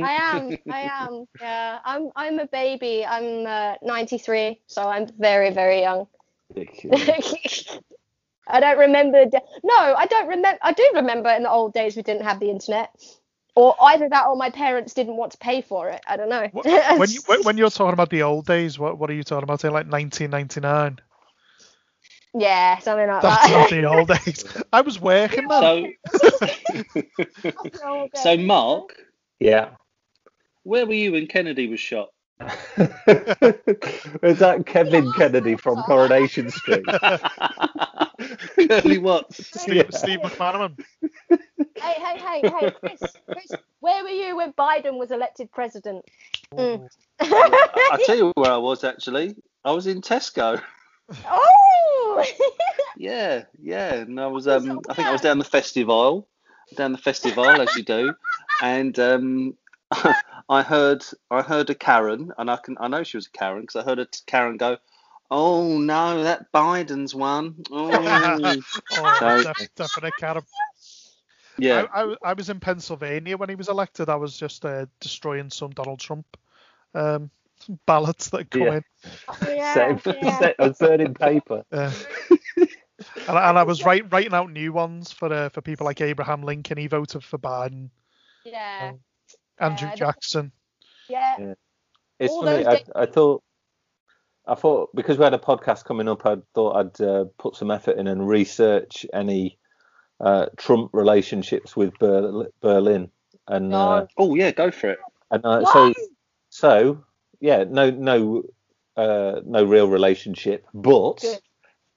[0.00, 0.56] I am.
[0.68, 1.26] I am.
[1.40, 2.10] Yeah, I'm.
[2.16, 3.04] I'm a baby.
[3.06, 6.08] I'm uh, 93, so I'm very, very young.
[8.48, 9.24] I don't remember.
[9.26, 10.58] De- no, I don't remember.
[10.62, 12.90] I do remember in the old days we didn't have the internet,
[13.56, 16.02] or either that or my parents didn't want to pay for it.
[16.06, 16.50] I don't know.
[16.54, 19.24] Wh- When you when, when you're talking about the old days, what what are you
[19.24, 19.60] talking about?
[19.60, 21.00] Say like 1999.
[22.34, 23.70] yeah, something like That's not that.
[23.70, 24.44] the old days.
[24.72, 25.94] I was working then.
[27.74, 28.94] So, so Mark,
[29.40, 29.70] yeah.
[30.64, 32.08] Where were you when Kennedy was shot?
[32.40, 36.84] Is that Kevin Kennedy from Coronation Street?
[38.68, 39.46] Curly Watts.
[39.60, 39.90] Steve, Yeah.
[39.90, 40.78] Steve McManaman.
[41.30, 41.36] hey,
[41.76, 46.04] hey, hey, hey, Chris, Chris, where were you when Biden was elected president?
[46.52, 46.88] Mm.
[47.20, 49.36] I tell you where I was actually.
[49.64, 50.60] I was in Tesco.
[51.26, 52.24] oh.
[52.96, 53.94] Yeah, yeah.
[53.94, 56.26] And I was um I think I was down the festive aisle.
[56.76, 58.14] Down the festive aisle as you do.
[58.62, 59.56] And um
[60.48, 63.62] I heard I heard a Karen and I can I know she was a Karen
[63.62, 64.76] because I heard a Karen go,
[65.30, 67.54] Oh no, that Biden's one.
[67.70, 67.90] Oh
[68.92, 70.44] Oh, So- def- definite Carib.
[71.58, 71.86] yeah.
[71.94, 74.08] I, I, I was in Pennsylvania when he was elected.
[74.08, 76.26] I was just uh, destroying some Donald Trump
[76.94, 77.30] um,
[77.86, 78.74] ballots that come Yeah.
[78.76, 78.84] in.
[79.48, 80.00] yeah, Same.
[80.22, 80.38] yeah.
[80.38, 81.64] Set- I was burning paper.
[81.72, 81.90] Uh,
[82.56, 86.00] and, I- and I was write, writing out new ones for uh, for people like
[86.00, 86.78] Abraham Lincoln.
[86.78, 87.90] He voted for Biden.
[88.44, 88.92] Yeah.
[89.58, 90.52] Andrew Yeah, Jackson.
[91.08, 91.54] Yeah.
[92.18, 92.66] It's All funny.
[92.66, 93.42] I, I thought,
[94.46, 97.70] I thought because we had a podcast coming up, I thought I'd uh, put some
[97.70, 99.58] effort in and research any
[100.20, 103.10] uh, Trump relationships with Ber- Berlin,
[103.48, 104.98] and uh, Oh yeah, go for it.
[105.30, 105.72] and uh, Why?
[105.72, 105.94] so
[106.50, 107.04] so
[107.40, 108.42] yeah, no no
[108.96, 111.40] uh, no real relationship, but Good.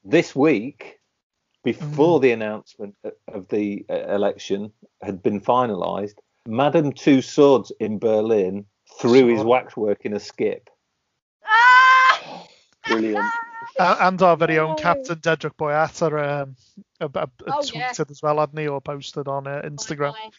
[0.04, 0.96] this week.
[1.64, 2.96] Before the announcement
[3.28, 6.14] of the uh, election had been finalised,
[6.48, 8.66] Madame Tussauds in Berlin
[9.00, 10.70] threw his waxwork in a skip.
[11.46, 12.46] Ah!
[12.88, 13.26] Brilliant.
[13.80, 16.56] And our very own Captain Dedryck Boyata um,
[17.00, 18.06] a, a, a Oh, tweeted yeah.
[18.10, 20.14] as well, hadn't he, or posted on uh, Instagram.
[20.14, 20.30] Bye-bye.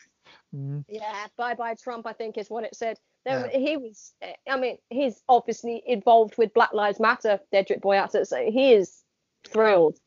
[0.57, 0.85] Mm.
[0.89, 2.99] Yeah, bye bye Trump, I think is what it said.
[3.27, 3.59] There, Yeah.
[3.59, 4.15] He was,
[4.49, 9.03] I mean, he's obviously involved with Black Lives Matter, Dedryck Boyata, so he is
[9.47, 9.99] thrilled.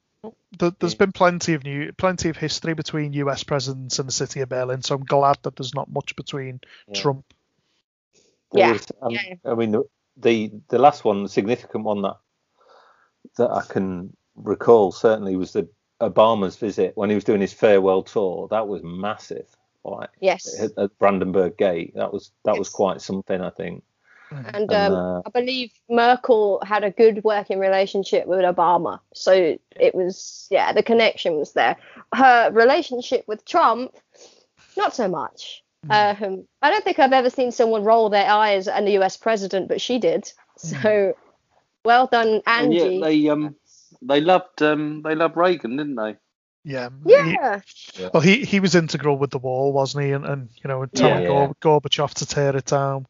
[0.60, 3.44] There, there's been plenty of new, plenty of history between U.S.
[3.44, 7.02] presidents and the city of Berlin, so I'm glad that there's not much between Yeah.
[7.02, 7.26] Trump.
[8.52, 9.36] There Yeah, was, um, yeah.
[9.46, 9.84] I mean, the,
[10.18, 12.18] the the last one, the significant one that
[13.38, 15.68] that I can recall certainly was the
[16.02, 18.48] Obama's visit when he was doing his farewell tour.
[18.50, 19.48] That was massive.
[19.84, 20.60] Like Yes.
[20.62, 21.94] at, at Brandenburg Gate.
[21.96, 23.42] That was that was quite something.
[23.42, 23.84] I think.
[24.32, 29.00] And And, um, uh, I believe Merkel had a good working relationship with Obama.
[29.14, 31.76] So it was, yeah, the connection was there.
[32.16, 33.94] Her relationship with Trump,
[34.78, 35.64] not so much.
[35.90, 39.68] Um, I don't think I've ever seen someone roll their eyes at the US president,
[39.68, 40.32] but she did.
[40.58, 41.16] So
[41.84, 42.78] well done, And Angie.
[42.78, 43.56] yet they um
[44.02, 46.18] they loved um they loved Reagan, didn't they?
[46.64, 46.90] Yeah.
[47.06, 47.62] yeah.
[47.96, 50.12] He, well, he he was integral with the wall, wasn't he?
[50.12, 51.28] And, and you know, and telling Yeah.
[51.28, 53.08] Gor- Gorbachev to tear it down.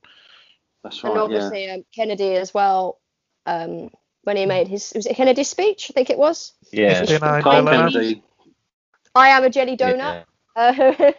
[0.83, 1.15] That's and right.
[1.15, 1.23] Yeah.
[1.23, 2.99] obviously um, Kennedy as well.
[3.45, 3.89] Um,
[4.23, 5.87] when he made his, was it Kennedy's speech?
[5.89, 6.53] I think it was.
[6.71, 6.99] Yeah.
[6.99, 7.65] Fifteen nine Carl.
[7.65, 8.23] Kennedy.
[9.15, 10.25] I am a jelly donut.
[10.55, 10.93] yeah.
[11.01, 11.11] Uh,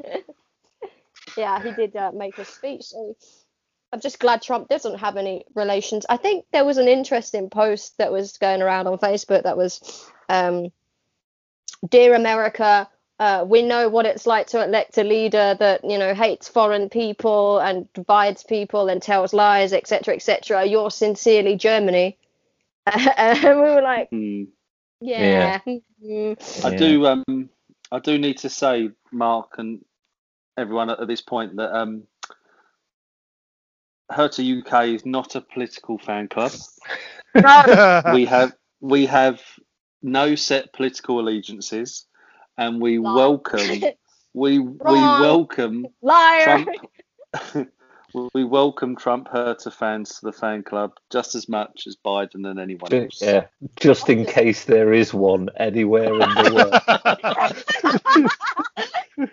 [1.36, 2.84] yeah, he did uh, make a speech.
[2.84, 3.16] So
[3.92, 6.06] I'm just glad Trump doesn't have any relations.
[6.08, 10.08] I think there was an interesting post that was going around on Facebook that was,
[10.28, 10.68] um,
[11.88, 12.88] "Dear America,
[13.22, 16.88] uh, we know what it's like to elect a leader that you know hates foreign
[16.88, 20.64] people and divides people and tells lies, etc., etc.
[20.64, 22.18] You're sincerely Germany."
[23.16, 24.44] and we were like, Hmm.
[25.00, 25.60] "Yeah."
[26.04, 27.48] mm, I do um
[27.92, 29.84] I do need to say, Mark and
[30.58, 32.02] everyone at, at this point that um
[34.10, 36.50] Hertha UK is not a political fan club.
[37.36, 39.40] no, we have we have
[40.02, 42.06] no set political allegiances
[42.58, 43.16] and we Wrong.
[43.16, 43.82] welcome
[44.34, 46.64] we we welcome liar.
[47.44, 47.68] Trump
[48.34, 52.58] we welcome Trump Hertha fans to the fan club just as much as Biden and
[52.58, 53.22] anyone else.
[53.22, 53.46] Yeah,
[53.80, 56.52] just in case there is one anywhere in the
[59.18, 59.30] world.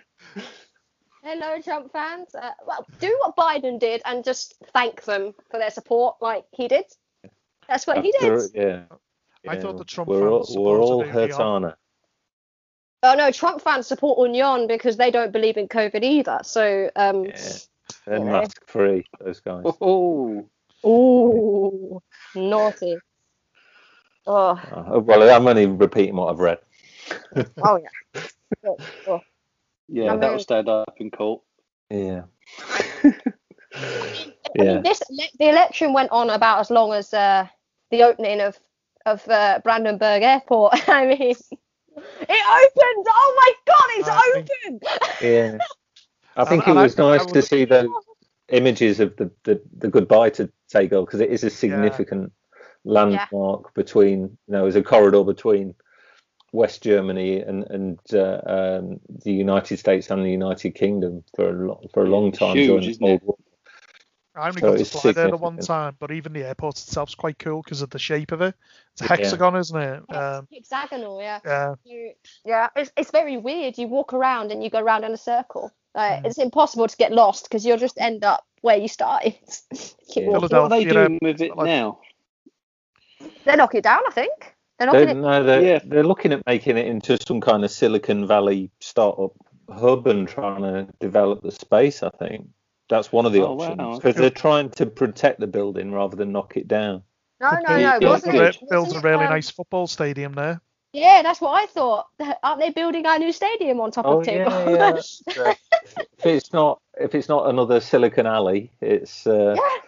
[1.22, 2.34] Hello, Trump fans.
[2.34, 6.66] Uh, well, do what Biden did and just thank them for their support, like he
[6.66, 6.86] did.
[7.68, 8.32] That's what he did.
[8.32, 8.82] After- yeah.
[9.48, 11.30] I thought the Trump we're all, fans we're all supported Union.
[11.30, 11.76] Hurtana.
[13.02, 16.40] Oh no, Trump fans support Union because they don't believe in COVID either.
[16.42, 17.48] So, um, Yeah.
[18.06, 18.24] They're Yeah.
[18.24, 19.64] mask free, those guys.
[19.80, 20.46] Oh,
[20.86, 22.02] ooh,
[22.34, 22.98] naughty.
[24.26, 24.50] Oh,
[24.94, 26.58] Uh, well, I'm only repeating what I've read.
[27.62, 28.22] oh yeah.
[28.66, 28.76] Oh,
[29.06, 29.20] oh.
[29.88, 31.40] yeah, I'm that very- will stand up in court.
[31.88, 32.22] Yeah.
[33.04, 33.12] I
[34.56, 34.74] Yeah.
[34.74, 35.00] mean, this
[35.38, 37.46] the election went on about as long as uh,
[37.90, 38.58] the opening of
[39.06, 40.74] of uh, Brandenburg Airport.
[40.88, 41.34] I mean,
[42.20, 43.06] it opened.
[43.08, 44.80] Oh my God, it's I think- open.
[45.22, 45.58] Yeah.
[46.36, 47.88] I think And- it and I- was nice I to see the
[48.48, 52.32] images of the, the, the goodbye to Tegel because it is a significant
[52.84, 55.74] landmark between, you know, as a corridor between
[56.52, 61.52] West Germany and and uh, um, the United States and the United Kingdom for a
[61.68, 63.20] long, for a long time Huge, during the isn't Cold?
[63.22, 63.36] War.
[64.36, 67.14] I only So got to fly there the one time, but even the airport itself's
[67.16, 68.54] quite cool because of the shape of it.
[68.92, 69.08] It's a Yeah.
[69.16, 70.14] hexagon, isn't it?
[70.14, 71.40] Um, Hexagonal, yeah.
[71.44, 71.74] yeah.
[71.84, 72.12] You-
[72.44, 73.76] yeah, it's, it's very weird.
[73.76, 75.72] You walk around and you go around in a circle.
[75.94, 76.26] Like, Mm.
[76.26, 79.34] It's impossible to get lost because you'll just end up where you started.
[80.16, 80.26] Yeah.
[80.28, 81.98] What are they doing with it like- now?
[83.44, 84.54] They're knocking it down, I think.
[84.78, 85.20] They're knocking They're, it.
[85.20, 85.78] no, they're, Yeah.
[85.84, 89.32] they're looking at making it into some kind of Silicon Valley startup
[89.72, 92.02] hub and trying to develop the space.
[92.02, 92.48] I think
[92.90, 93.96] that's one of the Oh, wow, options okay.
[93.96, 97.02] because they're trying to protect the building rather than knock it down.
[97.40, 97.98] No, no, Yeah, no.
[98.00, 98.56] yeah, Wasn't good.
[98.56, 98.68] it?
[98.68, 100.60] Builds a wasn't it, really um, nice football stadium there.
[100.92, 102.08] Yeah, that's what I thought.
[102.42, 104.50] Aren't they building our new stadium on top Oh of Tegel?
[104.50, 105.00] yeah,
[105.36, 105.42] yeah.
[105.42, 105.54] uh,
[106.18, 109.80] if it's not if it's not another Silicon Alley, it's uh, Yeah.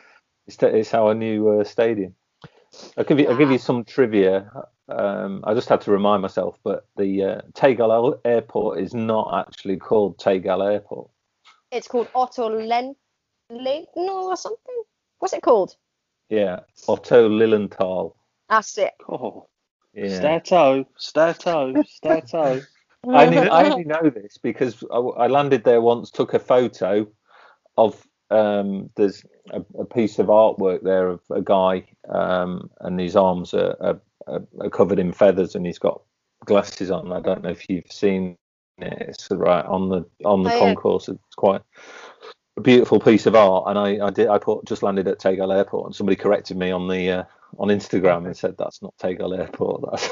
[0.46, 2.14] it's, it's our new uh, stadium.
[2.96, 4.50] I'll give you I'll give you some trivia.
[4.88, 9.78] Um, I just had to remind myself, but the uh, Tegel Airport is not actually
[9.78, 11.10] called Tegel Airport.
[11.72, 12.94] It's called Otto Len
[13.50, 13.86] Lenno
[14.24, 14.82] or something.
[15.18, 15.74] What's it called?
[16.28, 18.16] Yeah, Otto Lilienthal.
[18.48, 18.92] That's it.
[19.08, 19.48] Oh,
[19.94, 20.08] Yeah.
[20.18, 22.60] Stato, Stato, Stato.
[23.08, 27.06] I only, I only know this because I, I landed there once, took a photo
[27.76, 33.16] of um, there's a, a piece of artwork there of a guy um, and his
[33.16, 36.02] arms are, are, are, are covered in feathers and he's got
[36.44, 37.12] glasses on.
[37.12, 38.36] I don't know if you've seen
[38.82, 39.06] it.
[39.08, 40.58] It's right on the on the Oh, yeah.
[40.60, 41.08] concourse.
[41.08, 41.62] It's quite
[42.56, 43.64] a beautiful piece of art.
[43.68, 46.70] And I, I did I put just landed at Tegel Airport and somebody corrected me
[46.70, 47.24] on the uh,
[47.58, 49.82] on Instagram and said that's not Tegel Airport.
[49.90, 50.10] That's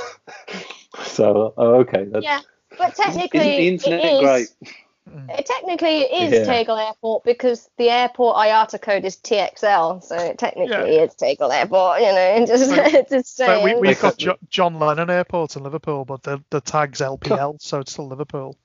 [1.13, 2.05] so oh, okay.
[2.05, 2.41] That's, Yeah,
[2.79, 4.21] but technically the internet it is.
[4.21, 4.75] great?
[5.11, 5.39] Mm.
[5.39, 6.45] It technically it is Yeah.
[6.45, 11.03] Tegel Airport because the airport IATA code is TXL, so it technically Yeah.
[11.03, 12.01] it's Tegel Airport.
[12.01, 13.09] You know, just Right.
[13.09, 17.01] just So we, we've got jo- John Lennon Airport in Liverpool, but the, the tag's
[17.01, 18.57] LPL, so it's still Liverpool.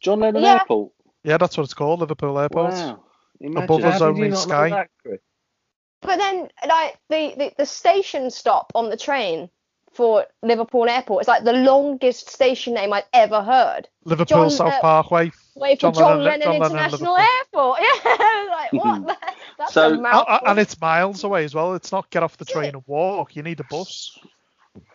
[0.00, 0.54] John Lennon Yeah.
[0.60, 0.92] Airport.
[1.24, 2.72] Yeah, that's what it's called, Liverpool Airport.
[2.72, 3.02] Wow.
[3.44, 3.84] Above Imagine.
[3.86, 4.88] us How did only you not know Sky.
[6.02, 9.50] But then, like the, the the station stop on the train
[9.96, 11.22] for Liverpool Airport.
[11.22, 13.88] It's like the longest station name I've ever heard.
[14.04, 15.32] Liverpool John, South uh, Parkway.
[15.56, 17.76] Wait for John John, Lennon- Lennon, John Lennon International Liverpool.
[17.76, 17.80] Airport.
[18.04, 19.18] Yeah, like what?
[19.58, 20.38] That's So- a mouthful.
[20.48, 21.74] and it's miles away as well.
[21.74, 23.34] It's not get off the train and walk.
[23.36, 24.18] You need a bus.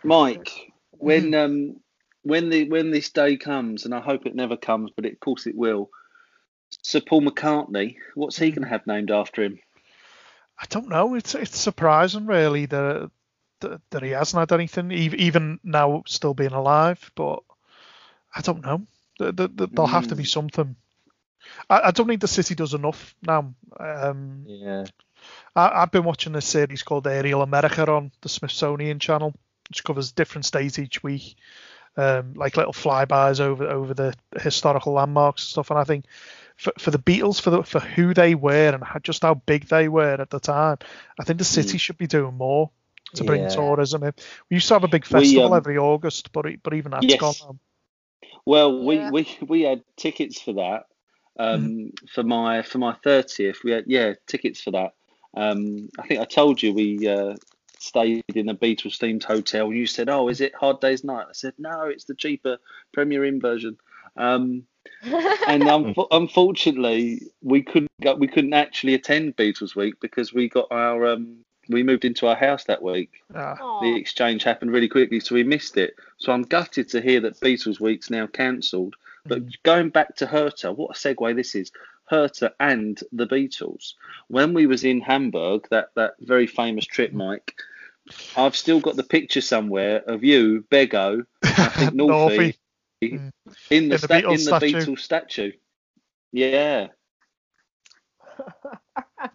[0.04, 1.78] Mike, when um
[2.24, 5.48] when the when this day comes, and I hope it never comes, but of course
[5.48, 5.90] it will.
[6.84, 9.60] Sir Paul McCartney, what's he going to have named after him?
[10.58, 11.16] I don't know.
[11.16, 13.10] It's it's surprising really that
[13.62, 17.12] that, that he hasn't had anything, ev- even now still being alive.
[17.16, 17.40] But
[18.36, 18.86] I don't know.
[19.18, 20.76] Th- th- th- There'll have to be something.
[21.70, 23.54] I, I don't think the city does enough now.
[23.80, 24.86] Um, Yeah.
[25.56, 29.34] I, I've been watching a series called Aerial America on the Smithsonian Channel,
[29.70, 31.36] which covers different states each week,
[31.98, 35.70] um, like little flybys over over the historical landmarks and stuff.
[35.70, 36.06] And I think
[36.58, 39.68] for, for the Beatles, for the, for who they were and how, just how big
[39.68, 40.78] they were at the time,
[41.20, 42.72] I think the city should be doing more
[43.16, 43.48] to bring Yeah.
[43.48, 44.14] tourism in.
[44.50, 47.06] We used to have a big We, festival um, every August, but but even that's
[47.06, 47.20] Yes.
[47.20, 47.60] gone now.
[48.46, 49.12] Well, Yeah.
[49.12, 50.86] we, we we had tickets for that
[51.40, 53.64] um, for my for my thirtieth.
[53.64, 54.94] We had yeah tickets for that.
[55.36, 57.36] Um, I think I told you we uh,
[57.80, 59.68] stayed in a Beatles themed hotel.
[59.68, 62.58] And you said, "Oh, is it Hard Day's Night?" I said, "No, it's the cheaper
[62.94, 63.78] Premier Inn version."
[64.18, 64.64] Um,
[65.48, 70.68] and um, unfortunately, we couldn't go, we couldn't actually attend Beatles Week because we got
[70.72, 71.38] our um,
[71.70, 73.24] we moved into our house that week.
[73.34, 75.96] Ah, The exchange happened really quickly, so we missed it.
[76.18, 78.96] So I'm gutted to hear that Beatles Week's now cancelled.
[79.26, 79.54] But mm.
[79.64, 81.72] going back to Hertha, what a segue this is.
[82.06, 83.94] Hertha and the Beatles.
[84.28, 87.16] When we was in Hamburg, that, that very famous trip, mm.
[87.16, 87.56] Mike,
[88.36, 92.58] I've still got the picture somewhere of you, Bego, I think Northie, Northie.
[93.02, 93.32] in mm.
[93.70, 94.74] the, In the sta- Beatles in the statue.
[94.74, 95.52] Beatles statue.
[96.32, 96.88] Yeah.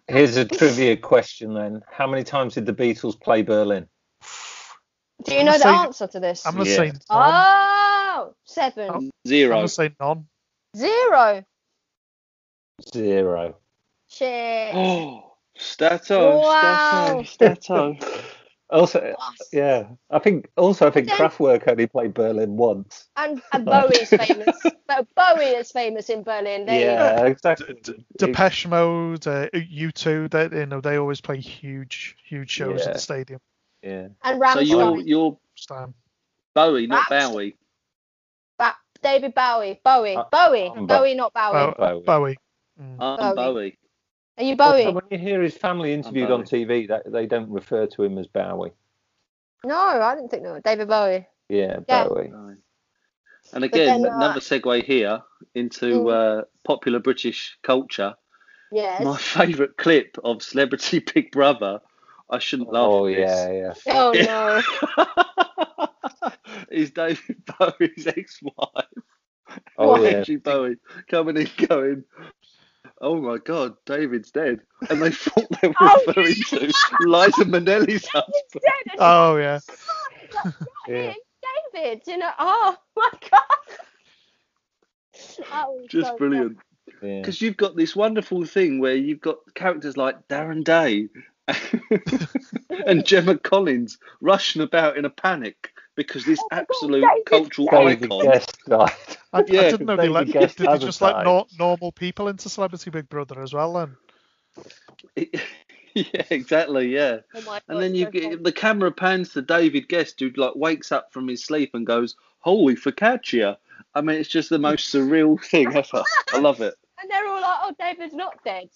[0.07, 1.81] Here's a trivia question then.
[1.91, 3.87] How many times did the Beatles play Berlin?
[5.23, 6.45] Do you I'm know the say- answer to this?
[6.45, 6.75] I'm gonna Yeah.
[6.75, 6.99] say none.
[7.09, 8.89] Oh, seven.
[8.89, 9.55] I'm Zero.
[9.55, 10.27] gonna say none.
[10.75, 11.43] Zero.
[12.93, 13.55] Zero.
[14.09, 14.75] Shit.
[14.75, 17.23] Oh, Stato, Wow.
[17.23, 17.97] Stato, Stato.
[18.69, 19.49] Also, Yes.
[19.53, 21.23] yeah, I think also I think Okay.
[21.23, 23.07] Kraftwerk only played Berlin once.
[23.15, 24.57] And, and Bowie's famous.
[24.87, 26.65] But Bowie is famous in Berlin.
[26.65, 27.75] They, Yeah, exactly.
[28.17, 32.99] Depeche Mode, uh, U2, they you know they always play huge huge shows at the
[32.99, 33.39] stadium.
[33.81, 34.09] Yeah.
[34.23, 35.93] And So you're you're This.
[36.53, 37.31] Bowie, not Rammstein.
[37.31, 37.57] Bowie.
[38.57, 39.79] Ba- David Bowie.
[39.83, 40.15] Bowie.
[40.15, 40.71] Uh, Bowie.
[40.75, 41.73] I'm Bowie, not Bowie.
[41.77, 42.03] Bowie.
[42.05, 42.35] Bowie.
[42.81, 42.95] Mm.
[42.99, 43.35] I'm Bowie.
[43.35, 43.77] Bowie.
[44.37, 44.93] Are you Also, Bowie?
[44.93, 48.27] when you hear his family interviewed on TV, that they don't refer to him as
[48.27, 48.71] Bowie.
[49.65, 50.59] No, I didn't think no.
[50.63, 51.27] David Bowie.
[51.49, 52.07] Yeah, Yeah.
[52.07, 52.27] Bowie.
[52.27, 52.55] Bowie.
[53.53, 55.21] And again, then, uh, another segue here
[55.55, 56.39] into Mm.
[56.41, 58.13] uh, popular British culture.
[58.71, 59.03] Yes.
[59.03, 61.79] My favourite clip of Celebrity Big Brother.
[62.29, 63.25] I shouldn't laugh Oh at this.
[63.25, 63.73] yeah, yeah.
[63.95, 64.61] Oh no.
[66.69, 68.85] is David Bowie's ex-wife,
[69.77, 70.09] Oh yeah.
[70.17, 70.75] Angie Bowie,
[71.09, 72.03] coming in going,
[73.01, 76.59] "Oh my God, David's dead," and they thought they were Oh, referring to
[76.99, 78.33] Liza Minnelli's husband.
[78.53, 79.59] Dead Oh yeah.
[80.87, 81.13] Yeah.
[81.73, 82.31] David, you know.
[82.39, 83.41] Oh my god.
[85.89, 86.57] Just so brilliant.
[87.01, 87.19] yeah.
[87.21, 91.09] Because you've got this wonderful thing where you've got characters like Darren Day
[92.87, 97.25] and Gemma Collins rushing about in a panic because this Oh my God, absolute David
[97.25, 98.41] cultural David icon.
[99.33, 99.49] Gest died.
[99.49, 101.25] I, Yeah, I didn't know they let did they just let died.
[101.25, 103.95] nor- normal people into Celebrity Big Brother as well then.
[105.93, 106.87] yeah, exactly.
[106.93, 107.19] Yeah.
[107.35, 108.35] Oh my And then you get funny.
[108.37, 112.15] the camera pans to David Gest, who like wakes up from his sleep and goes,
[112.39, 113.57] "Holy focaccia!"
[113.93, 116.03] I mean, it's just the most surreal thing ever.
[116.33, 116.75] I love it.
[116.99, 118.69] And they're all like, "Oh, David's not dead."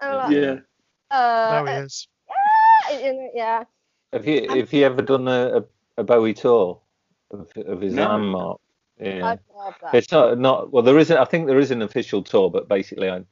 [0.00, 0.56] And like, Yeah.
[1.10, 2.08] Uh, There he is.
[2.90, 3.64] yeah, yeah.
[4.12, 5.64] Have you have you ever done a, a,
[5.98, 6.80] a Bowie tour
[7.32, 8.08] of, of his No.
[8.08, 8.60] landmark?
[9.00, 9.26] Yeah.
[9.26, 9.94] I'd love that.
[9.94, 10.82] It's not not well.
[10.82, 11.16] There isn't.
[11.16, 13.22] I think there is an official tour, but basically, I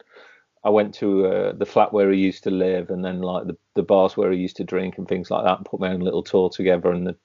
[0.62, 3.56] I went to uh, the flat where he used to live, and then like the,
[3.74, 6.00] the bars where he used to drink and things like that, and put my own
[6.00, 7.16] little tour together, and the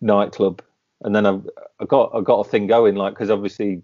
[0.00, 0.62] nightclub,
[1.02, 1.40] and then I
[1.80, 3.82] I got I got a thing going, like because obviously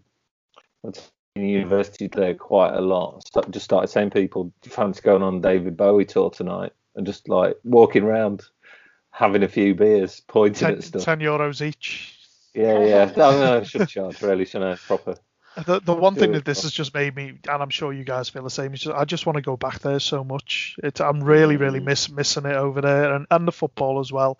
[0.84, 3.22] I was in university there quite a lot.
[3.32, 7.06] So just started saying people, "Do you fancy going on David Bowie tour tonight, and
[7.06, 8.44] just like walking around,
[9.10, 11.04] having a few beers, pointing Ten, at stuff.
[11.04, 12.19] 10 euros each.
[12.54, 13.12] Yeah, yeah.
[13.16, 14.76] No, no, I should charge really, shouldn't I?
[14.86, 15.16] Proper.
[15.66, 18.28] The the one thing that this has just made me, and I'm sure you guys
[18.28, 20.76] feel the same, is just, I just want to go back there so much.
[20.82, 21.84] It, I'm really, really Mm.
[21.86, 24.38] miss missing it over there, and, and the football as well.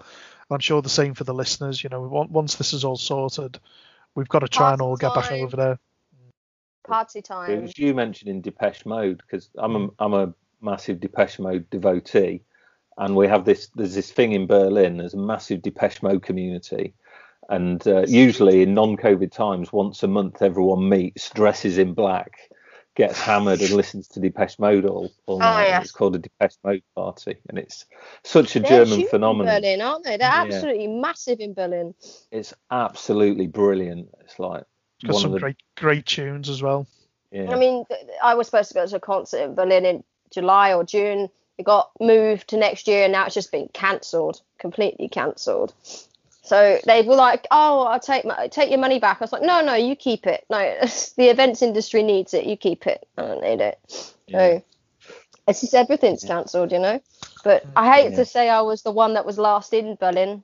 [0.51, 1.83] I'm sure the same for the listeners.
[1.83, 3.59] You know, once this is all sorted,
[4.15, 5.79] we've got to try and all get back over there.
[6.87, 7.63] Party It time.
[7.63, 12.43] was you mentioning Depeche Mode because I'm a I'm a massive Depeche Mode devotee,
[12.97, 13.69] and we have this.
[13.75, 14.97] There's this thing in Berlin.
[14.97, 16.95] There's a massive Depeche Mode community,
[17.51, 22.39] and uh, usually in non-COVID times, once a month, everyone meets, dresses in black,
[22.97, 25.67] gets hammered, and listens to Depeche Mode all, all night.
[25.69, 25.83] yes.
[25.85, 27.85] It's called a Depeche Mode party, and it's
[28.25, 29.55] such a They're German huge phenomenon.
[29.55, 30.17] in Berlin, aren't they?
[30.17, 30.43] They're Yeah.
[30.43, 31.95] absolutely massive in Berlin.
[32.33, 34.09] It's absolutely brilliant.
[34.21, 34.65] It's like
[35.05, 36.87] Got one some of the great great tunes as well.
[37.33, 37.51] yeah.
[37.51, 37.85] I mean,
[38.23, 41.29] I was supposed to go to a concert in Berlin in July or June.
[41.59, 45.75] It got moved to next year, and now it's just been cancelled, completely cancelled.
[46.51, 49.43] So they were like, "Oh, I'll take my take your money back." I was like,
[49.43, 50.45] "No, no, you keep it.
[50.51, 50.59] No,
[51.17, 52.45] the events industry needs it.
[52.45, 53.07] You keep it.
[53.17, 53.79] I don't need it."
[54.27, 54.39] Yeah.
[54.59, 54.65] So
[55.47, 57.01] it's just everything's cancelled, you know.
[57.45, 58.17] But I hate Yeah.
[58.17, 60.43] to say I was the one that was last in Berlin.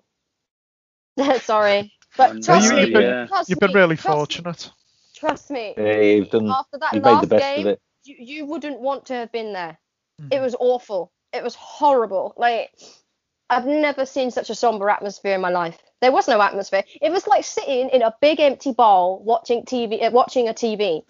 [1.40, 3.26] Sorry, but No, trust you- me, you've been- yeah.
[3.26, 4.70] trust You've been really trust me, fortunate.
[5.16, 5.74] Trust me.
[5.76, 6.48] Yeah, you've done.
[6.48, 7.80] After that You've made the last best game, of it.
[8.04, 9.76] you, you wouldn't want to have been there.
[10.22, 10.34] Mhm.
[10.34, 11.10] It was awful.
[11.32, 12.32] It was horrible.
[12.36, 12.70] Like
[13.50, 15.78] I've never seen such a somber atmosphere in my life.
[16.00, 16.84] There was no atmosphere.
[17.00, 21.02] It was like sitting in a big empty bowl watching TV, uh, watching a TV.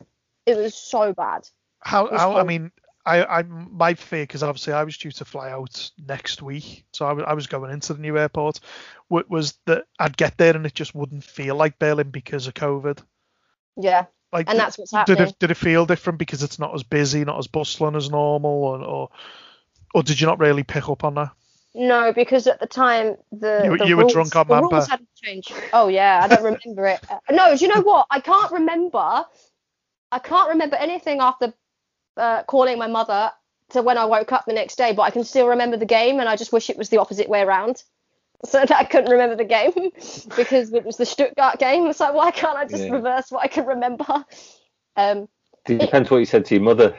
[0.46, 1.48] It was so bad.
[1.80, 2.70] How, how I mean,
[3.04, 7.06] I, I my fear because obviously I was due to fly out next week, so
[7.06, 8.60] I was, I was going into the new airport.
[9.08, 12.54] wa- Was that I'd get there and it just wouldn't feel like Berlin because of
[12.54, 12.98] COVID.
[13.76, 15.18] Yeah, Like, and that's what's happening.
[15.18, 18.10] did it did it feel different because it's not as busy, not as bustling as
[18.10, 19.08] normal, or or,
[19.94, 21.30] or did you not really pick up on that?
[21.78, 24.72] No, because at the time the You- the you were rules, drunk on the Mampe.
[24.72, 25.52] rules hadn't changed.
[25.74, 27.00] Oh yeah, I don't remember it.
[27.10, 28.06] Uh, no, do you know what?
[28.10, 29.26] I can't remember.
[30.12, 31.52] I can't remember anything after
[32.16, 33.30] uh, calling my mother
[33.70, 36.18] to when I woke up the next day, but I can still remember the game,
[36.20, 37.82] and I just wish it was the opposite way around.
[38.44, 39.72] So that I couldn't remember the game
[40.36, 41.86] because it was the Stuttgart game.
[41.86, 42.92] It's like, why can't I just Yeah.
[42.92, 44.04] reverse what I can remember?
[44.94, 45.26] Um,
[45.66, 46.94] It depends what you said to your mother.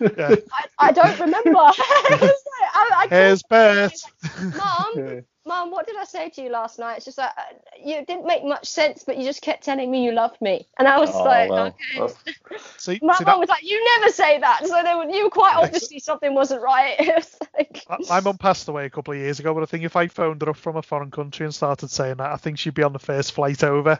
[0.00, 0.34] Yeah.
[0.52, 1.50] I, I don't remember.
[2.12, 3.92] It's like, I, I Here's couldn't-
[4.40, 4.54] Bert.
[4.56, 6.96] Mom, Mom, what did I say to you last night?
[6.96, 7.42] It's just like uh,
[7.82, 10.86] you didn't make much sense, but you just kept telling me you loved me, and
[10.86, 11.98] I was Oh, like, well, okay.
[11.98, 12.14] well,
[12.76, 14.66] See, My see mum that, was like, you never say that.
[14.66, 16.94] So they were, you were quite obviously something wasn't right.
[17.00, 19.66] It was like, my- my mum passed away a couple of years ago, but I
[19.66, 22.36] think if I phoned her up from a foreign country and started saying that, I
[22.36, 23.98] think she'd be on the first flight over.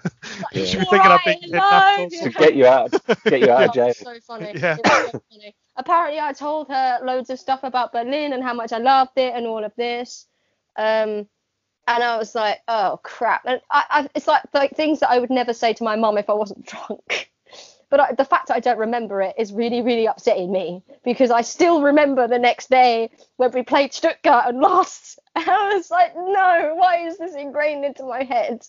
[0.53, 0.65] Yeah.
[0.65, 2.13] she'd be thinking I've been Right, kidnapped.
[2.13, 2.21] no.
[2.23, 2.91] to get you out,
[3.25, 3.95] get you out of jail.
[3.95, 4.53] so funny.
[4.55, 4.77] Yeah.
[4.77, 5.55] So funny.
[5.77, 9.35] Apparently, I told her loads of stuff about Berlin and how much I loved it
[9.35, 10.27] and all of this.
[10.77, 11.27] Um,
[11.87, 13.43] and I was like, oh crap.
[13.47, 16.19] And I, I, it's like, like things that I would never say to my mum
[16.19, 17.31] if I wasn't drunk.
[17.89, 21.33] But I, the fact that I don't remember it is really, really upsetting me because
[21.33, 25.19] I still remember the next day when we played Stuttgart and lost.
[25.35, 28.65] And I was like, no, why is this ingrained into my head?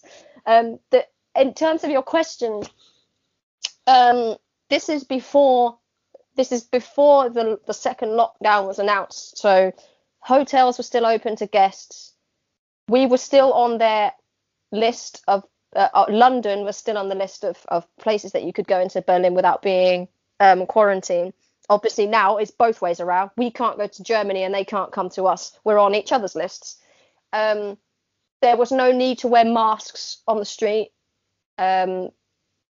[0.47, 2.63] Um, that in terms of your question,
[3.85, 4.37] um,
[4.69, 5.77] this is before
[6.41, 9.37] this is before the the second lockdown was announced.
[9.37, 9.71] So
[10.21, 12.13] hotels were still open to guests.
[12.87, 14.11] We were still on their
[14.71, 15.43] list of
[15.75, 18.79] uh, uh, London was still on the list of, of places that you could go
[18.79, 20.07] into Berlin without being
[20.39, 21.33] um, quarantined.
[21.69, 23.29] Obviously now it's both ways around.
[23.37, 25.57] We can't go to Germany and they can't come to us.
[25.63, 26.77] We're on each other's lists.
[27.33, 27.77] Um,
[28.41, 30.89] there was no need to wear masks on the street.
[31.59, 32.09] Um,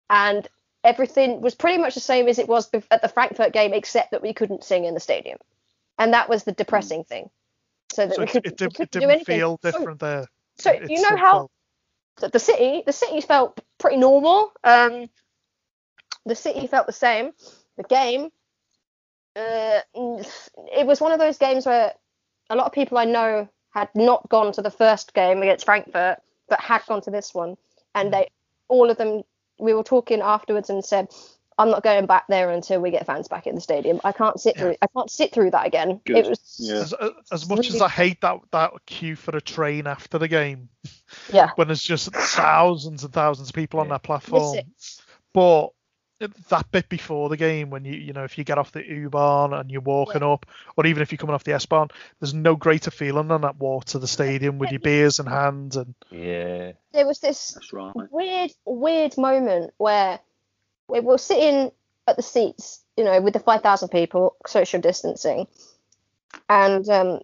[0.10, 0.50] and
[0.84, 4.22] everything was pretty much the same as it was at the Frankfurt game, except that
[4.22, 5.38] we couldn't sing in the stadium,
[5.98, 7.30] and that was the depressing thing.
[7.92, 10.00] So that So we, could, it, we did, it couldn't do didn't feel So- different
[10.00, 10.26] there.
[10.58, 11.52] So, It you know how felt-
[12.18, 14.52] the, the city, the city felt pretty normal.
[14.64, 15.08] Um,
[16.26, 17.32] the city felt the same.
[17.78, 18.30] The game,
[19.36, 21.94] uh, it was one of those games where
[22.50, 26.20] a lot of people I know had not gone to the first game against Frankfurt,
[26.50, 27.56] but had gone to this one,
[27.96, 28.28] and they,
[28.68, 29.24] all of them,
[29.62, 31.10] we were talking afterwards and said,
[31.58, 34.02] "I'm not going back there until we get fans back in the stadium.
[34.04, 34.76] I can't sit through.
[34.82, 36.02] I can't sit through that again.
[36.06, 36.18] Good.
[36.18, 36.82] It was, Yeah.
[36.82, 36.94] As,
[37.32, 40.70] as much as I hate that that queue for a train after the game,
[41.32, 43.94] yeah, when there's just thousands and thousands of people on Yeah.
[43.94, 44.58] that platform,
[45.34, 45.70] but
[46.50, 49.54] that bit before the game, when you you know if you get off the U-Bahn
[49.54, 50.46] and you're walking up,
[50.78, 53.86] or even if you're coming off the S-Bahn, there's no greater feeling than that walk
[53.86, 56.74] to the stadium with your beers in hand and Yeah.
[56.94, 57.94] there was this right.
[58.12, 60.20] weird, weird moment where
[60.88, 61.72] we were sitting
[62.08, 65.48] at the seats, you know, with the 5,000 people, social distancing,
[66.50, 67.20] and um,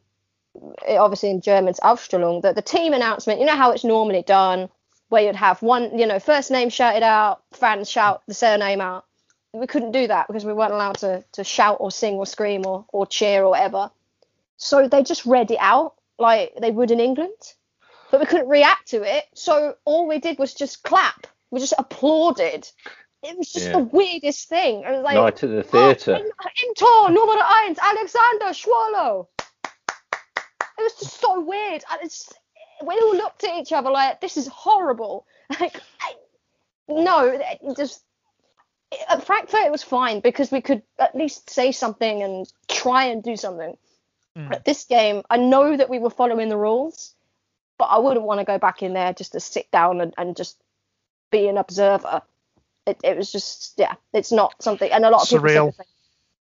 [0.88, 4.70] it- obviously in German's Aufstellung, the, the team announcement, you know how it's normally done,
[5.10, 9.06] where you'd have one, you know, first name shouted out, fans shout the surname out.
[9.54, 12.66] We couldn't do that because we weren't allowed to, to shout or sing or scream
[12.66, 13.90] or, or cheer or whatever.
[14.58, 17.32] So they just read it out like they would in England
[18.10, 19.26] but we couldn't react to it.
[19.34, 21.28] So all we did was just clap.
[21.52, 22.70] We just applauded.
[23.22, 23.72] It was just Yeah.
[23.74, 24.84] the weirdest thing.
[24.84, 26.16] It was like, Night at the "Oh, theatre.
[26.16, 29.28] in, in Tor, Nummer eins, Alexander Schwolow.
[29.66, 31.84] it was just so weird.
[32.02, 32.32] It's,
[32.86, 35.26] we all looked at each other like, this is horrible.
[35.62, 36.14] Like, I,
[36.90, 37.42] no,
[37.78, 38.04] just
[39.10, 43.24] at Frankfurt it was fine because we could at least say something and try and
[43.24, 43.78] do something.
[44.38, 44.52] Mm.
[44.52, 47.16] At this game, I know that we were following the rules,
[47.78, 50.36] but I wouldn't want to go back in there just to sit down and, and
[50.36, 50.62] just
[51.32, 52.22] be an observer.
[52.86, 55.78] It, it was just yeah, it's not something, and a lot of people Surreal.
[55.78, 55.92] the same.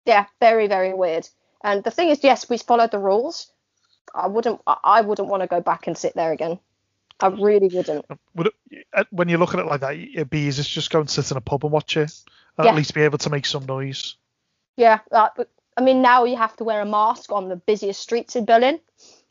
[0.05, 1.27] Yeah, very very weird.
[1.63, 3.52] And the thing is, yes, we followed the rules.
[4.13, 6.59] I wouldn't I wouldn't want to go back and sit there again.
[7.19, 8.05] I really wouldn't.
[8.35, 10.89] Would it, uh, when you look at it like that, it'd be easy to just
[10.89, 12.11] go and sit in a pub and watch it,
[12.57, 12.71] and Yeah.
[12.71, 14.15] at least be able to make some noise.
[14.75, 18.35] Yeah, but I mean now you have to wear a mask on the busiest streets
[18.35, 18.79] in Berlin.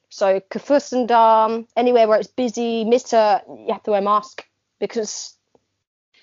[0.08, 4.46] So Kurfürstendamm, anywhere where it's busy, Mitte, you have to wear a mask
[4.78, 5.34] because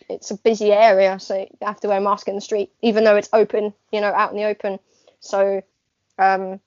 [0.10, 1.20] it's a busy area.
[1.20, 4.02] So you have to wear a mask in the street, even though it's open, you
[4.02, 4.80] know, out in the open.
[5.20, 5.62] So
[6.18, 6.60] um,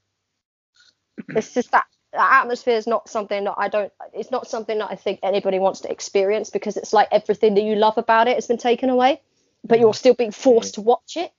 [1.28, 3.92] it's just that that atmosphere is not something that I don't.
[4.12, 7.62] It's not something that I think anybody wants to experience because it's like everything that
[7.62, 9.20] you love about it has been taken away,
[9.64, 11.32] but you're still being forced to watch it.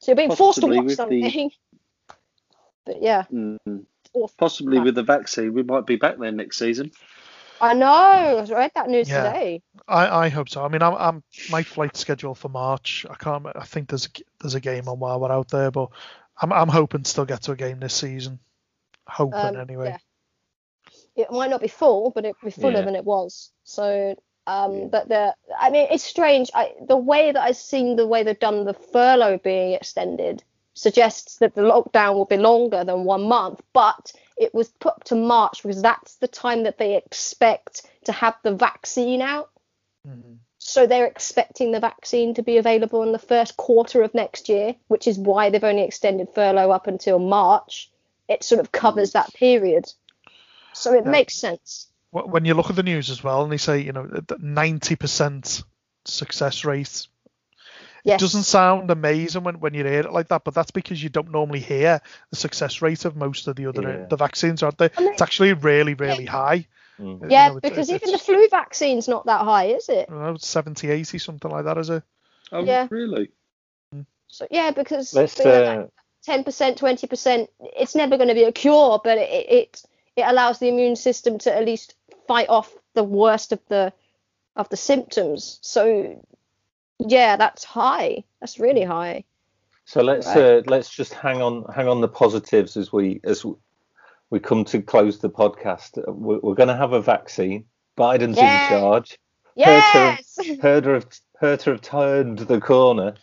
[0.00, 1.50] So you're being forced to watch with the- something.
[2.84, 3.58] But yeah, Mm.
[3.66, 4.34] it's awful.
[4.38, 4.84] Possibly Right.
[4.86, 6.90] with the vaccine, we might be back there next season.
[7.60, 7.86] I know.
[7.86, 9.24] I read that news Yeah.
[9.30, 9.62] today.
[9.86, 10.64] I, I hope so.
[10.64, 13.04] I mean, I'm, I'm my flight schedule for March.
[13.10, 13.44] I can't.
[13.54, 14.08] I think there's a,
[14.40, 15.90] there's a game on while we're out there, but
[16.40, 18.38] I'm I'm hoping to still get to a game this season.
[19.06, 19.88] Hoping Um, anyway.
[19.90, 19.98] yeah.
[21.24, 22.82] It might not be full, but it'll be fuller Yeah.
[22.82, 23.50] than it was.
[23.64, 24.14] So,
[24.46, 24.84] um, Yeah.
[24.86, 26.50] but the, I mean, it's strange.
[26.54, 31.38] I, the way that I've seen the way they've done the furlough being extended suggests
[31.38, 35.62] that the lockdown will be longer than one month, but it was put to March
[35.62, 39.50] because that's the time that they expect to have the vaccine out.
[40.06, 40.38] Mhm.
[40.68, 44.74] So they're expecting the vaccine to be available in the first quarter of next year,
[44.88, 47.90] which is why they've only extended furlough up until March.
[48.28, 49.90] It sort of covers that period.
[50.74, 51.10] So it Yeah.
[51.10, 51.86] makes sense.
[52.10, 55.62] When you look at the news as well, and they say you know ninety percent
[56.04, 57.06] success rate.
[58.04, 58.20] Yes.
[58.20, 61.08] It doesn't sound amazing when, when you hear it like that, but that's because you
[61.08, 62.00] don't normally hear
[62.30, 64.06] the success rate of most of the other Yeah.
[64.06, 64.90] the vaccines, aren't they?
[64.96, 66.66] I mean- It's actually really, really high.
[67.00, 67.22] Mm.
[67.22, 70.08] You Yeah, know, because it's- even the flu vaccine's not that high, is it?
[70.08, 72.02] I don't know, 70, 80, something like that, is it?
[72.52, 72.88] Oh, Yeah.
[72.90, 73.30] really?
[74.26, 75.86] So yeah, because Let's uh,
[76.22, 79.82] ten percent, twenty percent, it's never going to be a cure, but it, it
[80.16, 81.94] it allows the immune system to at least
[82.26, 83.92] fight off the worst of the
[84.54, 85.58] of the symptoms.
[85.62, 86.22] So
[86.98, 88.24] yeah, that's high.
[88.40, 89.24] That's really high.
[89.86, 90.36] So let's Right.
[90.58, 93.46] uh, let's just hang on hang on the positives as we as
[94.30, 96.02] we come to close the podcast.
[96.06, 97.64] We're, we're going to have a vaccine.
[97.96, 98.44] Biden's Yay.
[98.44, 99.18] in charge.
[99.56, 100.36] Yes.
[100.60, 101.06] Hertha have
[101.40, 103.14] Hertha have turned the corner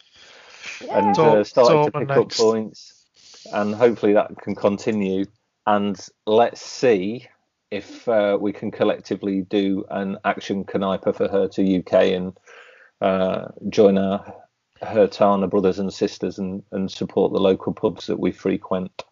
[0.92, 2.40] and It's uh, started to pick next.
[2.40, 3.06] up points,
[3.54, 5.26] and hopefully that can continue.
[5.66, 7.28] And let's see
[7.72, 12.38] if uh, we can collectively do an action Kneipe for Hertha UK and
[13.02, 14.34] uh, join our
[14.82, 19.04] Herthaner brothers and sisters and, and support the local pubs that we frequent.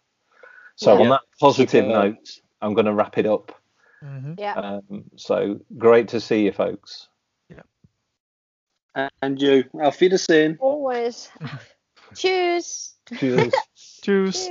[0.76, 1.00] So Yeah.
[1.00, 1.86] on that positive Super.
[1.86, 3.52] note, I'm going to wrap it up.
[4.00, 4.54] hmm yeah.
[4.54, 7.08] Um, so great to see you folks.
[7.48, 9.08] Yeah.
[9.22, 10.56] And you, Auf Wiedersehen.
[10.60, 11.30] Always.
[12.16, 12.94] Cheers.
[13.18, 13.54] Cheers.
[14.02, 14.50] Cheers.